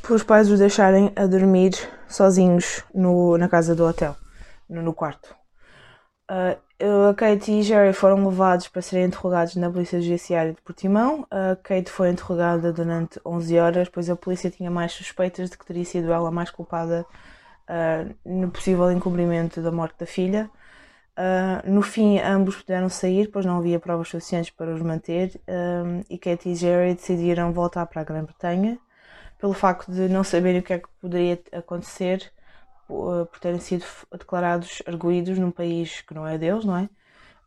[0.02, 1.72] por os pais os deixarem a dormir
[2.10, 4.16] sozinhos no, na casa do hotel,
[4.68, 5.34] no, no quarto.
[6.30, 6.58] Uh,
[7.10, 11.26] a Kate e Jerry foram levados para serem interrogados na Polícia Judiciária de Portimão.
[11.30, 15.66] A Kate foi interrogada durante 11 horas, pois a polícia tinha mais suspeitas de que
[15.66, 17.06] teria sido ela mais culpada
[17.70, 20.50] uh, no possível encobrimento da morte da filha.
[21.18, 25.40] Uh, no fim, ambos puderam sair, pois não havia provas suficientes para os manter,
[26.10, 28.80] e Kate e Jerry decidiram voltar para a Grã-Bretanha,
[29.40, 32.32] pelo facto de não saberem o que é que poderia acontecer
[32.90, 36.90] eh, por terem sido declarados arguídos num país que não é deles, não é?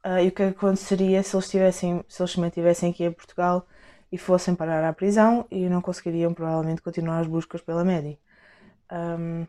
[0.04, 3.66] Uh, e o que aconteceria se eles tivessem, se eles se mantivessem aqui em Portugal
[4.10, 8.18] e fossem parar à prisão e não conseguiriam provavelmente continuar as buscas pela média.
[8.92, 9.46] Um,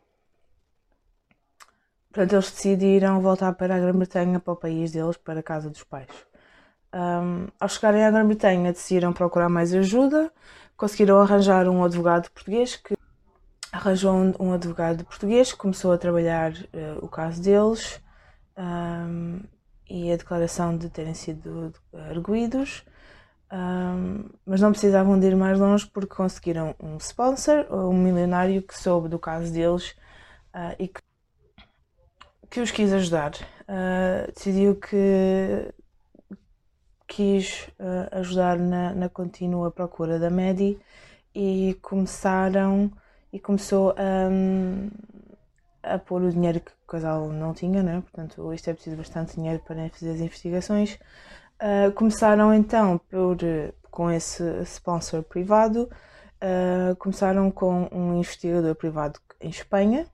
[2.18, 5.84] portanto, eles decidiram voltar para a Grã-Bretanha, para o país deles, para a casa dos
[5.84, 6.08] pais.
[6.92, 10.32] Um, ao chegarem à Grã-Bretanha, decidiram procurar mais ajuda,
[10.76, 12.98] conseguiram arranjar um advogado português que
[13.72, 18.02] arranjou um, advogado português que começou a trabalhar uh, o caso deles
[18.58, 19.40] um,
[19.88, 21.72] e a declaração de terem sido
[22.10, 22.84] arguídos,
[23.54, 28.76] um, mas não precisavam de ir mais longe porque conseguiram um sponsor, um milionário que
[28.76, 29.92] soube do caso deles
[30.56, 31.00] uh, e que,
[32.50, 33.34] que os quis ajudar.
[33.64, 35.74] Uh, decidiu que
[37.08, 37.70] quis
[38.12, 40.78] ajudar na, na contínua procura da Maddie
[41.34, 42.92] e começaram
[43.32, 48.02] e começou a, a pôr o dinheiro que o casal não tinha, né?
[48.02, 51.00] portanto isto é preciso bastante dinheiro para fazer as investigações.
[51.62, 53.38] Uh, começaram então por,
[53.90, 55.90] com esse sponsor privado,
[56.42, 60.06] uh, começaram com um investigador privado em Espanha,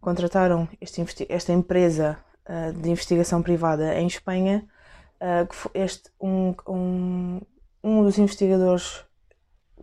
[0.00, 2.18] contrataram este, esta empresa
[2.48, 4.66] uh, de investigação privada em Espanha,
[5.50, 7.40] que este, um, um,
[7.82, 9.04] um dos investigadores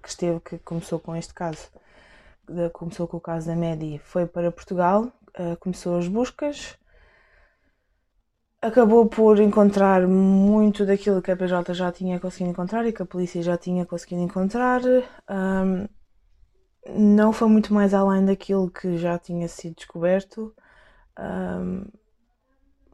[0.02, 1.68] que esteve, que começou com este caso,
[2.72, 6.78] começou com o caso da Medi, foi para Portugal, uh, começou as buscas,
[8.62, 13.06] acabou por encontrar muito daquilo que a PJ já tinha conseguido encontrar e que a
[13.06, 14.82] polícia já tinha conseguido encontrar.
[14.84, 15.88] Um,
[16.90, 20.54] não foi muito mais além daquilo que já tinha sido descoberto.
[21.18, 21.86] Um,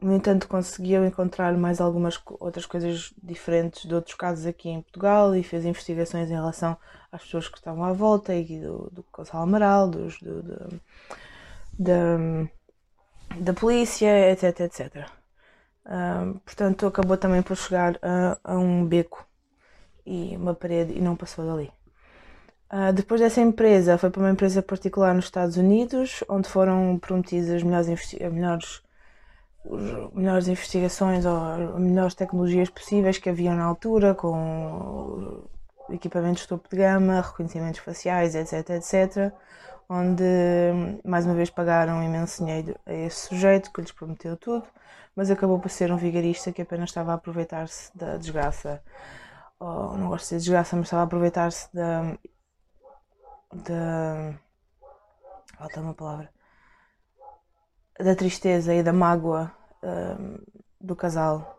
[0.00, 5.34] no entanto, conseguiu encontrar mais algumas outras coisas diferentes de outros casos aqui em Portugal
[5.36, 6.76] e fez investigações em relação
[7.10, 10.80] às pessoas que estavam à volta e do, do Casal Amaral, dos, do, do,
[11.78, 12.18] da,
[13.38, 15.08] da polícia, etc, etc.
[15.86, 19.26] Um, portanto, acabou também por chegar a, a, um beco
[20.04, 21.70] e uma parede e não passou dali.
[22.72, 27.50] Uh, depois dessa empresa, foi para uma empresa particular nos Estados Unidos, onde foram prometidas
[27.50, 28.82] as melhores, as melhores
[29.64, 35.44] as melhores investigações ou as melhores tecnologias possíveis que haviam na altura, com
[35.90, 39.32] equipamentos topo de gama, reconhecimentos faciais, etc, etc,
[39.88, 40.24] onde
[41.04, 44.64] mais uma vez pagaram imenso dinheiro a esse sujeito que lhes prometeu tudo,
[45.14, 48.82] mas acabou por ser um vigarista que apenas estava a aproveitar-se da desgraça,
[49.60, 52.16] ou, não gosto de dizer desgraça, mas estava a aproveitar-se da,
[53.52, 54.34] da
[55.58, 56.30] falta uma palavra
[57.98, 60.38] da tristeza e da mágoa um,
[60.80, 61.58] do casal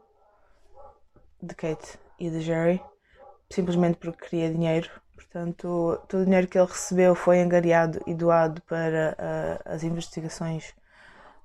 [1.42, 2.82] de Kate e de Jerry,
[3.50, 4.90] simplesmente porque queria dinheiro.
[5.16, 10.70] Portanto, todo o dinheiro que ele recebeu foi angariado e doado para uh, as investigações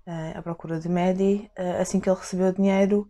[0.07, 1.51] uh, à procura de Maddie.
[1.59, 3.09] Uh, assim que ele recebeu o dinheiro,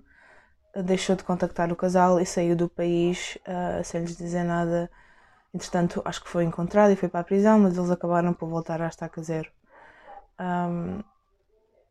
[0.84, 3.38] deixou de contactar o casal e saiu do país
[3.82, 4.88] sem lhes dizer nada.
[5.58, 8.80] Entretanto, acho que foi encontrado e foi para a prisão, mas eles acabaram por voltar
[8.80, 9.50] à estaca zero.
[10.38, 11.02] Um,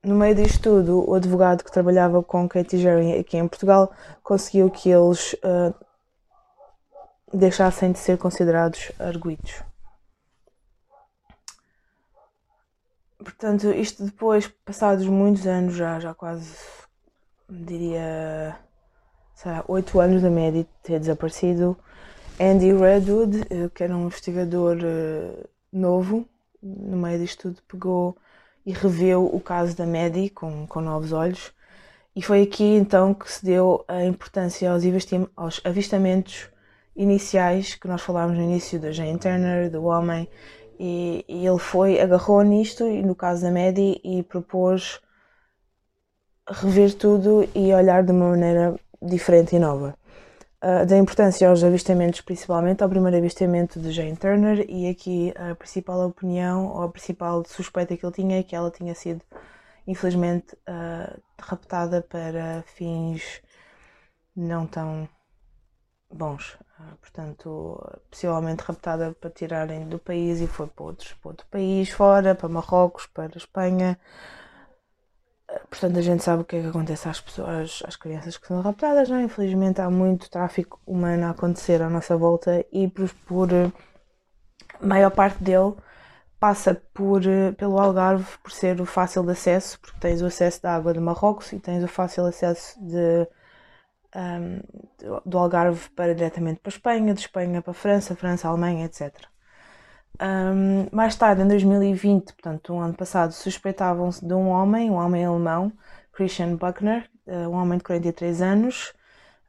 [0.01, 3.91] no meio disto tudo, o advogado que trabalhava com Katie Jerry aqui em Portugal
[4.24, 5.76] conseguiu que eles uh,
[7.34, 9.61] deixassem de ser considerados arguidos.
[13.20, 16.55] Portanto, isto depois, passados muitos anos, já, já quase,
[17.49, 18.57] diria,
[19.36, 21.78] sei lá, 8 anos da média ter desaparecido,
[22.39, 26.27] Andy Redwood, eh, que era um investigador uh, novo,
[26.61, 28.15] no meio disto tudo, pegou
[28.63, 31.51] e reveu o caso da Maddie com, com novos olhos.
[32.15, 34.83] E foi aqui então que se deu a importância aos,
[35.35, 36.49] aos avistamentos
[36.95, 40.29] iniciais que nós falámos no início da Jane Turner, do homem,
[40.79, 45.01] e, e, ele foi, agarrou nisto, e no caso da Maddie, e propôs
[46.47, 49.97] rever tudo e olhar de uma maneira diferente e nova
[50.63, 55.55] uh, da importância aos avistamentos, principalmente ao primeiro avistamento de Jane Turner, e aqui a
[55.55, 59.21] principal opinião ou a principal suspeita que ele tinha é que ela tinha sido,
[59.85, 63.41] infelizmente, uh, raptada para fins
[64.35, 65.07] não tão
[66.11, 66.57] bons.
[66.79, 71.89] Uh, portanto, possivelmente raptada para tirarem do país e foi para, outros, para outro país,
[71.89, 73.99] fora, para Marrocos, para Espanha,
[75.69, 78.61] Portanto, a gente sabe o que é que acontece às pessoas, às crianças que são
[78.61, 79.23] raptadas, não é?
[79.23, 83.49] Infelizmente há muito tráfico humano a acontecer à nossa volta e por, por
[84.81, 85.73] maior parte dele
[86.39, 87.21] passa por,
[87.57, 90.99] pelo Algarve por ser o fácil de acesso, porque tens o acesso da água de
[90.99, 93.27] Marrocos e tens o fácil acesso de,
[94.15, 94.61] um,
[95.25, 99.13] do Algarve para diretamente para a Espanha, de Espanha para a França, França, Alemanha, etc.
[100.19, 105.23] Um, mais tarde, em 2020, portanto, um ano passado, suspeitavam-se de um homem, um homem
[105.23, 105.71] alemão,
[106.11, 108.93] Christian Buckner, uh, um homem de 43 anos,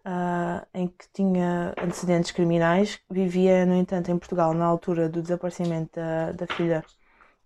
[0.04, 3.00] uh, em que tinha antecedentes criminais.
[3.10, 6.84] Vivia, no entanto, em Portugal na altura do desaparecimento da, da filha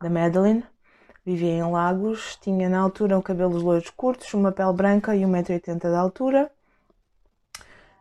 [0.00, 0.64] da Madeline.
[1.24, 5.78] Vivia em Lagos, tinha na altura um cabelos loiros curtos, uma pele branca e 1,80m
[5.78, 6.50] de altura.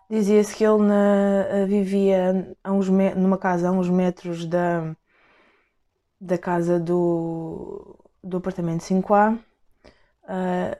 [0.09, 4.95] Dizia-se que ele na, vivia a uns, numa casa a uns metros da,
[6.21, 9.35] da casa do, do apartamento 5A.
[9.35, 9.41] Uh,
[10.27, 10.77] ah,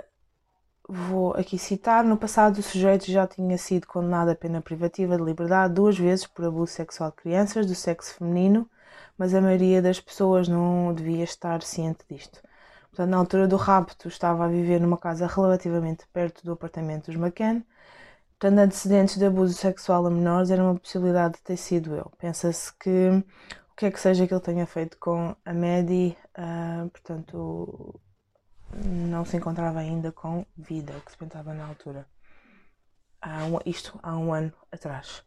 [0.88, 5.24] vou aqui citar: no passado, o sujeito já tinha sido condenado a pena privativa de
[5.24, 8.70] liberdade duas vezes por abuso sexual de crianças do sexo feminino,
[9.18, 12.42] mas a maioria das pessoas não devia estar ciente disto.
[12.90, 17.16] Portanto, na altura do rapto, estava a viver numa casa relativamente perto do apartamento dos
[17.16, 17.64] McCann.
[18.40, 22.12] Portanto, antecedentes de abuso sexual a menores era uma possibilidade de ter sido eu.
[22.18, 23.24] Pensa-se que
[23.82, 28.00] que é que seja que ele tenha feito com a Maddie, uh, portanto,
[28.86, 32.06] não se encontrava ainda com vida, que se pensava na altura.
[33.20, 35.24] Há um, isto há um ano atrás.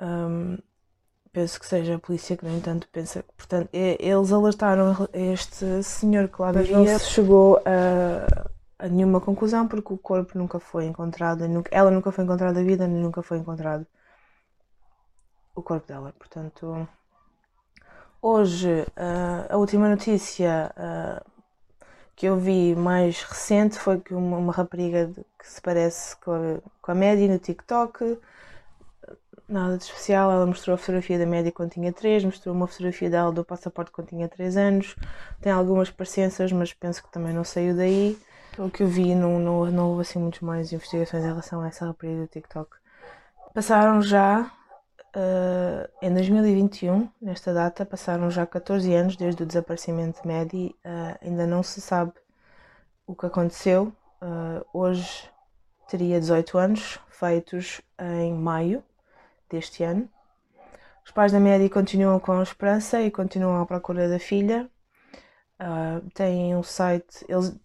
[0.00, 0.56] Um,
[1.32, 3.24] penso que seja a polícia que, no entanto, pensa.
[3.36, 6.78] Portanto, eles alertaram este senhor que lá vivia.
[6.78, 11.48] Não se chegou a, a, nenhuma conclusão porque o corpo nunca foi encontrado.
[11.48, 13.84] Nunca, ela nunca foi encontrada vida, nem nunca foi encontrado
[15.56, 16.14] o corpo dela.
[16.16, 16.88] Portanto.
[18.20, 21.30] Hoje, uh, a última notícia uh,
[22.16, 25.08] que eu vi mais recente foi que uma, uma rapariga
[25.38, 28.18] que se parece com a, com a Maddie no TikTok,
[29.48, 33.08] nada de especial, ela mostrou a fotografia da Maddie quando tinha 3, mostrou uma fotografia
[33.08, 34.96] dela do passaporte quando tinha 3 anos,
[35.40, 38.18] tem algumas parecenças, mas penso que também não saiu daí.
[38.58, 41.68] O que eu vi, não, não, não houve assim muitas mais investigações em relação a
[41.68, 42.68] essa rapariga do TikTok.
[43.54, 44.50] Passaram já
[45.16, 50.76] Uh, em 2021, nesta data, passaram já 14 anos desde o desaparecimento de Maddie.
[50.84, 52.12] Uh, ainda não se sabe
[53.06, 53.92] o que aconteceu.
[54.20, 55.28] Uh, hoje
[55.88, 57.80] teria 18 anos, feitos
[58.20, 58.82] em maio
[59.48, 60.08] deste ano.
[61.04, 64.68] Os pais da Maddie continuam com a esperança e continuam à procura da filha.
[66.12, 67.56] têm um site, eles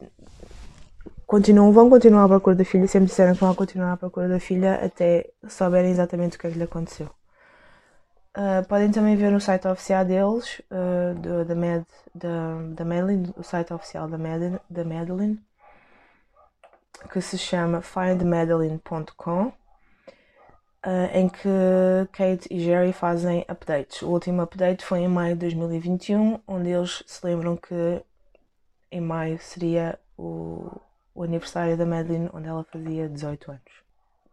[1.28, 4.40] continuam, vão continuar à procura da filha, sempre disseram que vão continuar à procura da
[4.40, 7.10] filha até souberem exatamente o que é que lhe aconteceu.
[8.36, 13.32] Uh, podem também ver no site oficial deles, uh, do, da, Med, da, da Madeline,
[13.38, 15.40] o site oficial da, Med, da Madeline,
[17.12, 19.54] que se chama findmadeline.com, uh,
[21.14, 21.48] em que
[22.12, 24.02] Kate e Jerry fazem updates.
[24.02, 28.04] O último update foi em maio de 2021, onde eles se lembram que
[28.92, 30.72] em maio seria o,
[31.14, 33.83] o aniversário da Madeline, onde ela fazia 18 anos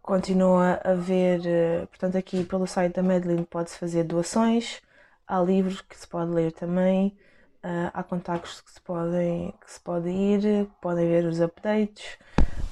[0.02, 4.80] continua a haver, eh, portanto, aqui pelo site da Madeline pode-se fazer doações,
[5.26, 7.16] há livros que se pode ler também,
[7.64, 12.18] uh, há contactos que se podem que se pode ir, podem ver os updates,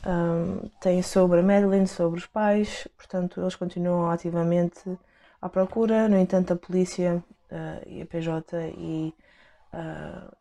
[0.07, 4.81] um, tem sobre a Madeline, sobre os pais, portanto, eles continuam ativamente
[5.41, 7.23] à procura, no entanto, a polícia
[7.53, 9.15] uh, e a PJ e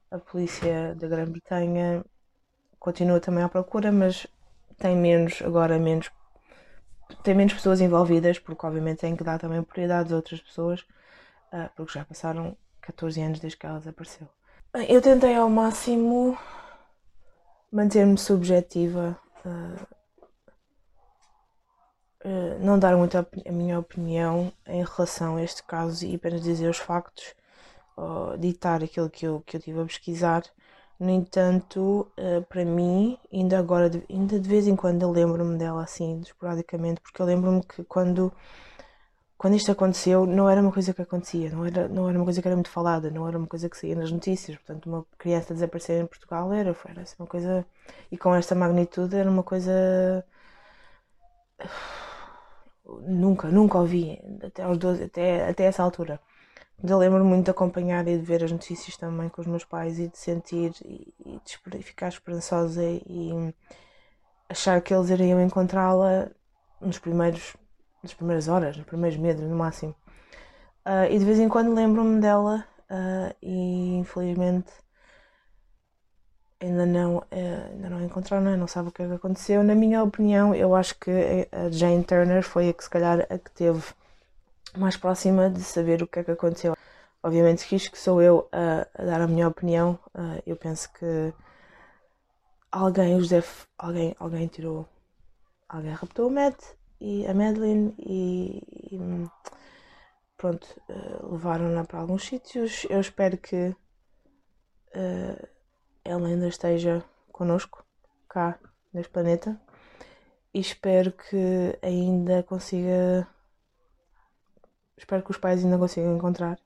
[0.09, 2.03] a polícia da Grã-Bretanha
[2.79, 4.25] continua também à procura, mas
[4.77, 6.09] tem menos, agora menos,
[7.23, 10.81] tem menos pessoas envolvidas, porque obviamente tem que dar também prioridade a outras pessoas,
[11.51, 14.27] uh, porque já passaram 14 anos desde que ela desapareceu.
[14.87, 16.37] Eu tentei ao máximo
[17.71, 19.97] manter-me subjetiva, uh,
[22.59, 26.69] não dar muito a, a, minha opinião em relação a este caso e apenas dizer
[26.69, 27.33] os factos,
[28.37, 30.43] ditar aquilo que eu, que eu tive a pesquisar
[30.99, 35.83] no entanto, uh, para mim, ainda agora, ainda de vez em quando eu lembro-me dela
[35.83, 38.31] assim, esporadicamente, porque eu lembro-me que quando,
[39.37, 42.41] quando isto aconteceu, não era uma coisa que acontecia, não era, não era uma coisa
[42.41, 44.57] que era muito falada, não era uma coisa que saía nas notícias.
[44.57, 47.65] Portanto, uma criança desaparecer em Portugal era, era assim, uma coisa.
[48.11, 49.71] E com esta magnitude era uma coisa.
[53.05, 56.19] Nunca, nunca ouvi, até, aos 12, até, até essa altura.
[56.83, 59.99] Eu lembro muito de acompanhar e de ver as notícias também com os meus pais
[59.99, 63.53] e de sentir e, e de ficar esperançosa e
[64.47, 66.29] achar que eles iriam encontrá-la
[66.79, 67.55] nos primeiros
[68.03, 69.95] nas primeiras horas, nos primeiros meses no máximo.
[70.85, 74.71] Uh, e de vez em quando lembro-me dela uh, e infelizmente
[76.61, 77.25] ainda não, uh,
[77.71, 78.67] ainda não encontraram, não, é?
[78.67, 79.63] sabe o é que aconteceu.
[79.63, 81.11] Na minha opinião, eu acho que
[81.51, 83.83] a Jane Turner foi a que se calhar a que teve
[84.75, 86.75] mais próxima de saber o que é que aconteceu.
[87.23, 91.33] Obviamente, isto que sou eu a, a dar a minha opinião, uh, eu penso que
[92.71, 93.47] alguém os deve.
[93.77, 94.87] Alguém, alguém tirou.
[95.67, 96.63] Alguém raptou o Matt
[96.99, 98.61] e a Madeline e,
[98.91, 99.29] e
[100.37, 102.85] pronto, uh, levaram-na para alguns sítios.
[102.89, 103.75] Eu espero que
[104.95, 105.47] uh,
[106.05, 107.85] ela ainda esteja connosco,
[108.29, 108.57] cá
[108.93, 109.59] neste planeta,
[110.53, 113.27] e espero que ainda consiga
[114.97, 116.59] espero que os pais ainda consigam encontrar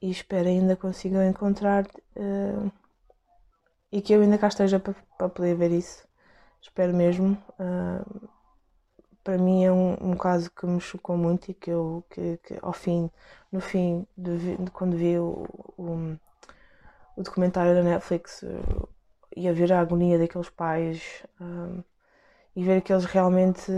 [0.00, 1.86] e espero ainda consigam encontrar
[2.16, 2.72] uh,
[3.90, 6.06] e que eu ainda cá esteja para, para poder ver isso.
[6.60, 7.36] Espero mesmo.
[7.58, 8.28] Uh,
[9.24, 12.58] para mim é um, um, caso que me chocou muito e que eu que, que
[12.62, 13.10] ao fim,
[13.52, 15.46] no fim de, de quando vi o,
[15.76, 16.16] o,
[17.16, 18.88] o, documentário da Netflix uh,
[19.36, 21.22] e a ver a agonia daqueles pais
[22.56, 23.70] e ver que eles realmente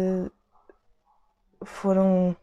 [1.64, 2.34] foram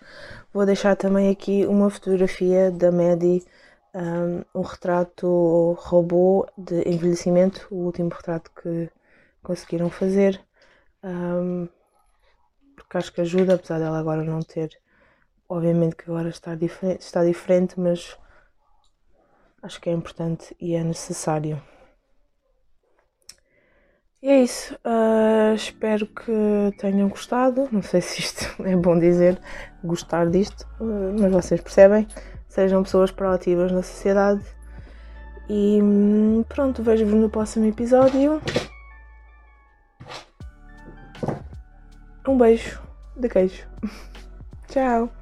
[0.52, 3.42] Vou deixar também aqui uma fotografia da Medi,
[3.94, 8.90] um, um retrato robô de envelhecimento, o último retrato que
[9.42, 10.40] conseguiram fazer,
[11.02, 11.68] um,
[12.76, 14.70] porque acho que ajuda, apesar dela agora não ter,
[15.48, 18.18] obviamente que agora está diferente, está diferente mas
[19.62, 21.62] acho que é importante e é necessário.
[24.22, 24.74] E é isso.
[24.84, 26.32] Uh, espero que
[26.78, 27.68] tenham gostado.
[27.72, 29.40] Não sei se isto é bom dizer,
[29.82, 32.06] gostar disto, uh, mas vocês percebem.
[32.48, 34.42] Sejam pessoas proativas na sociedade.
[35.48, 38.40] E hum, pronto, vejo-vos no próximo episódio.
[42.26, 42.80] Um beijo
[43.16, 43.66] de queijo.
[44.68, 45.19] Tchau!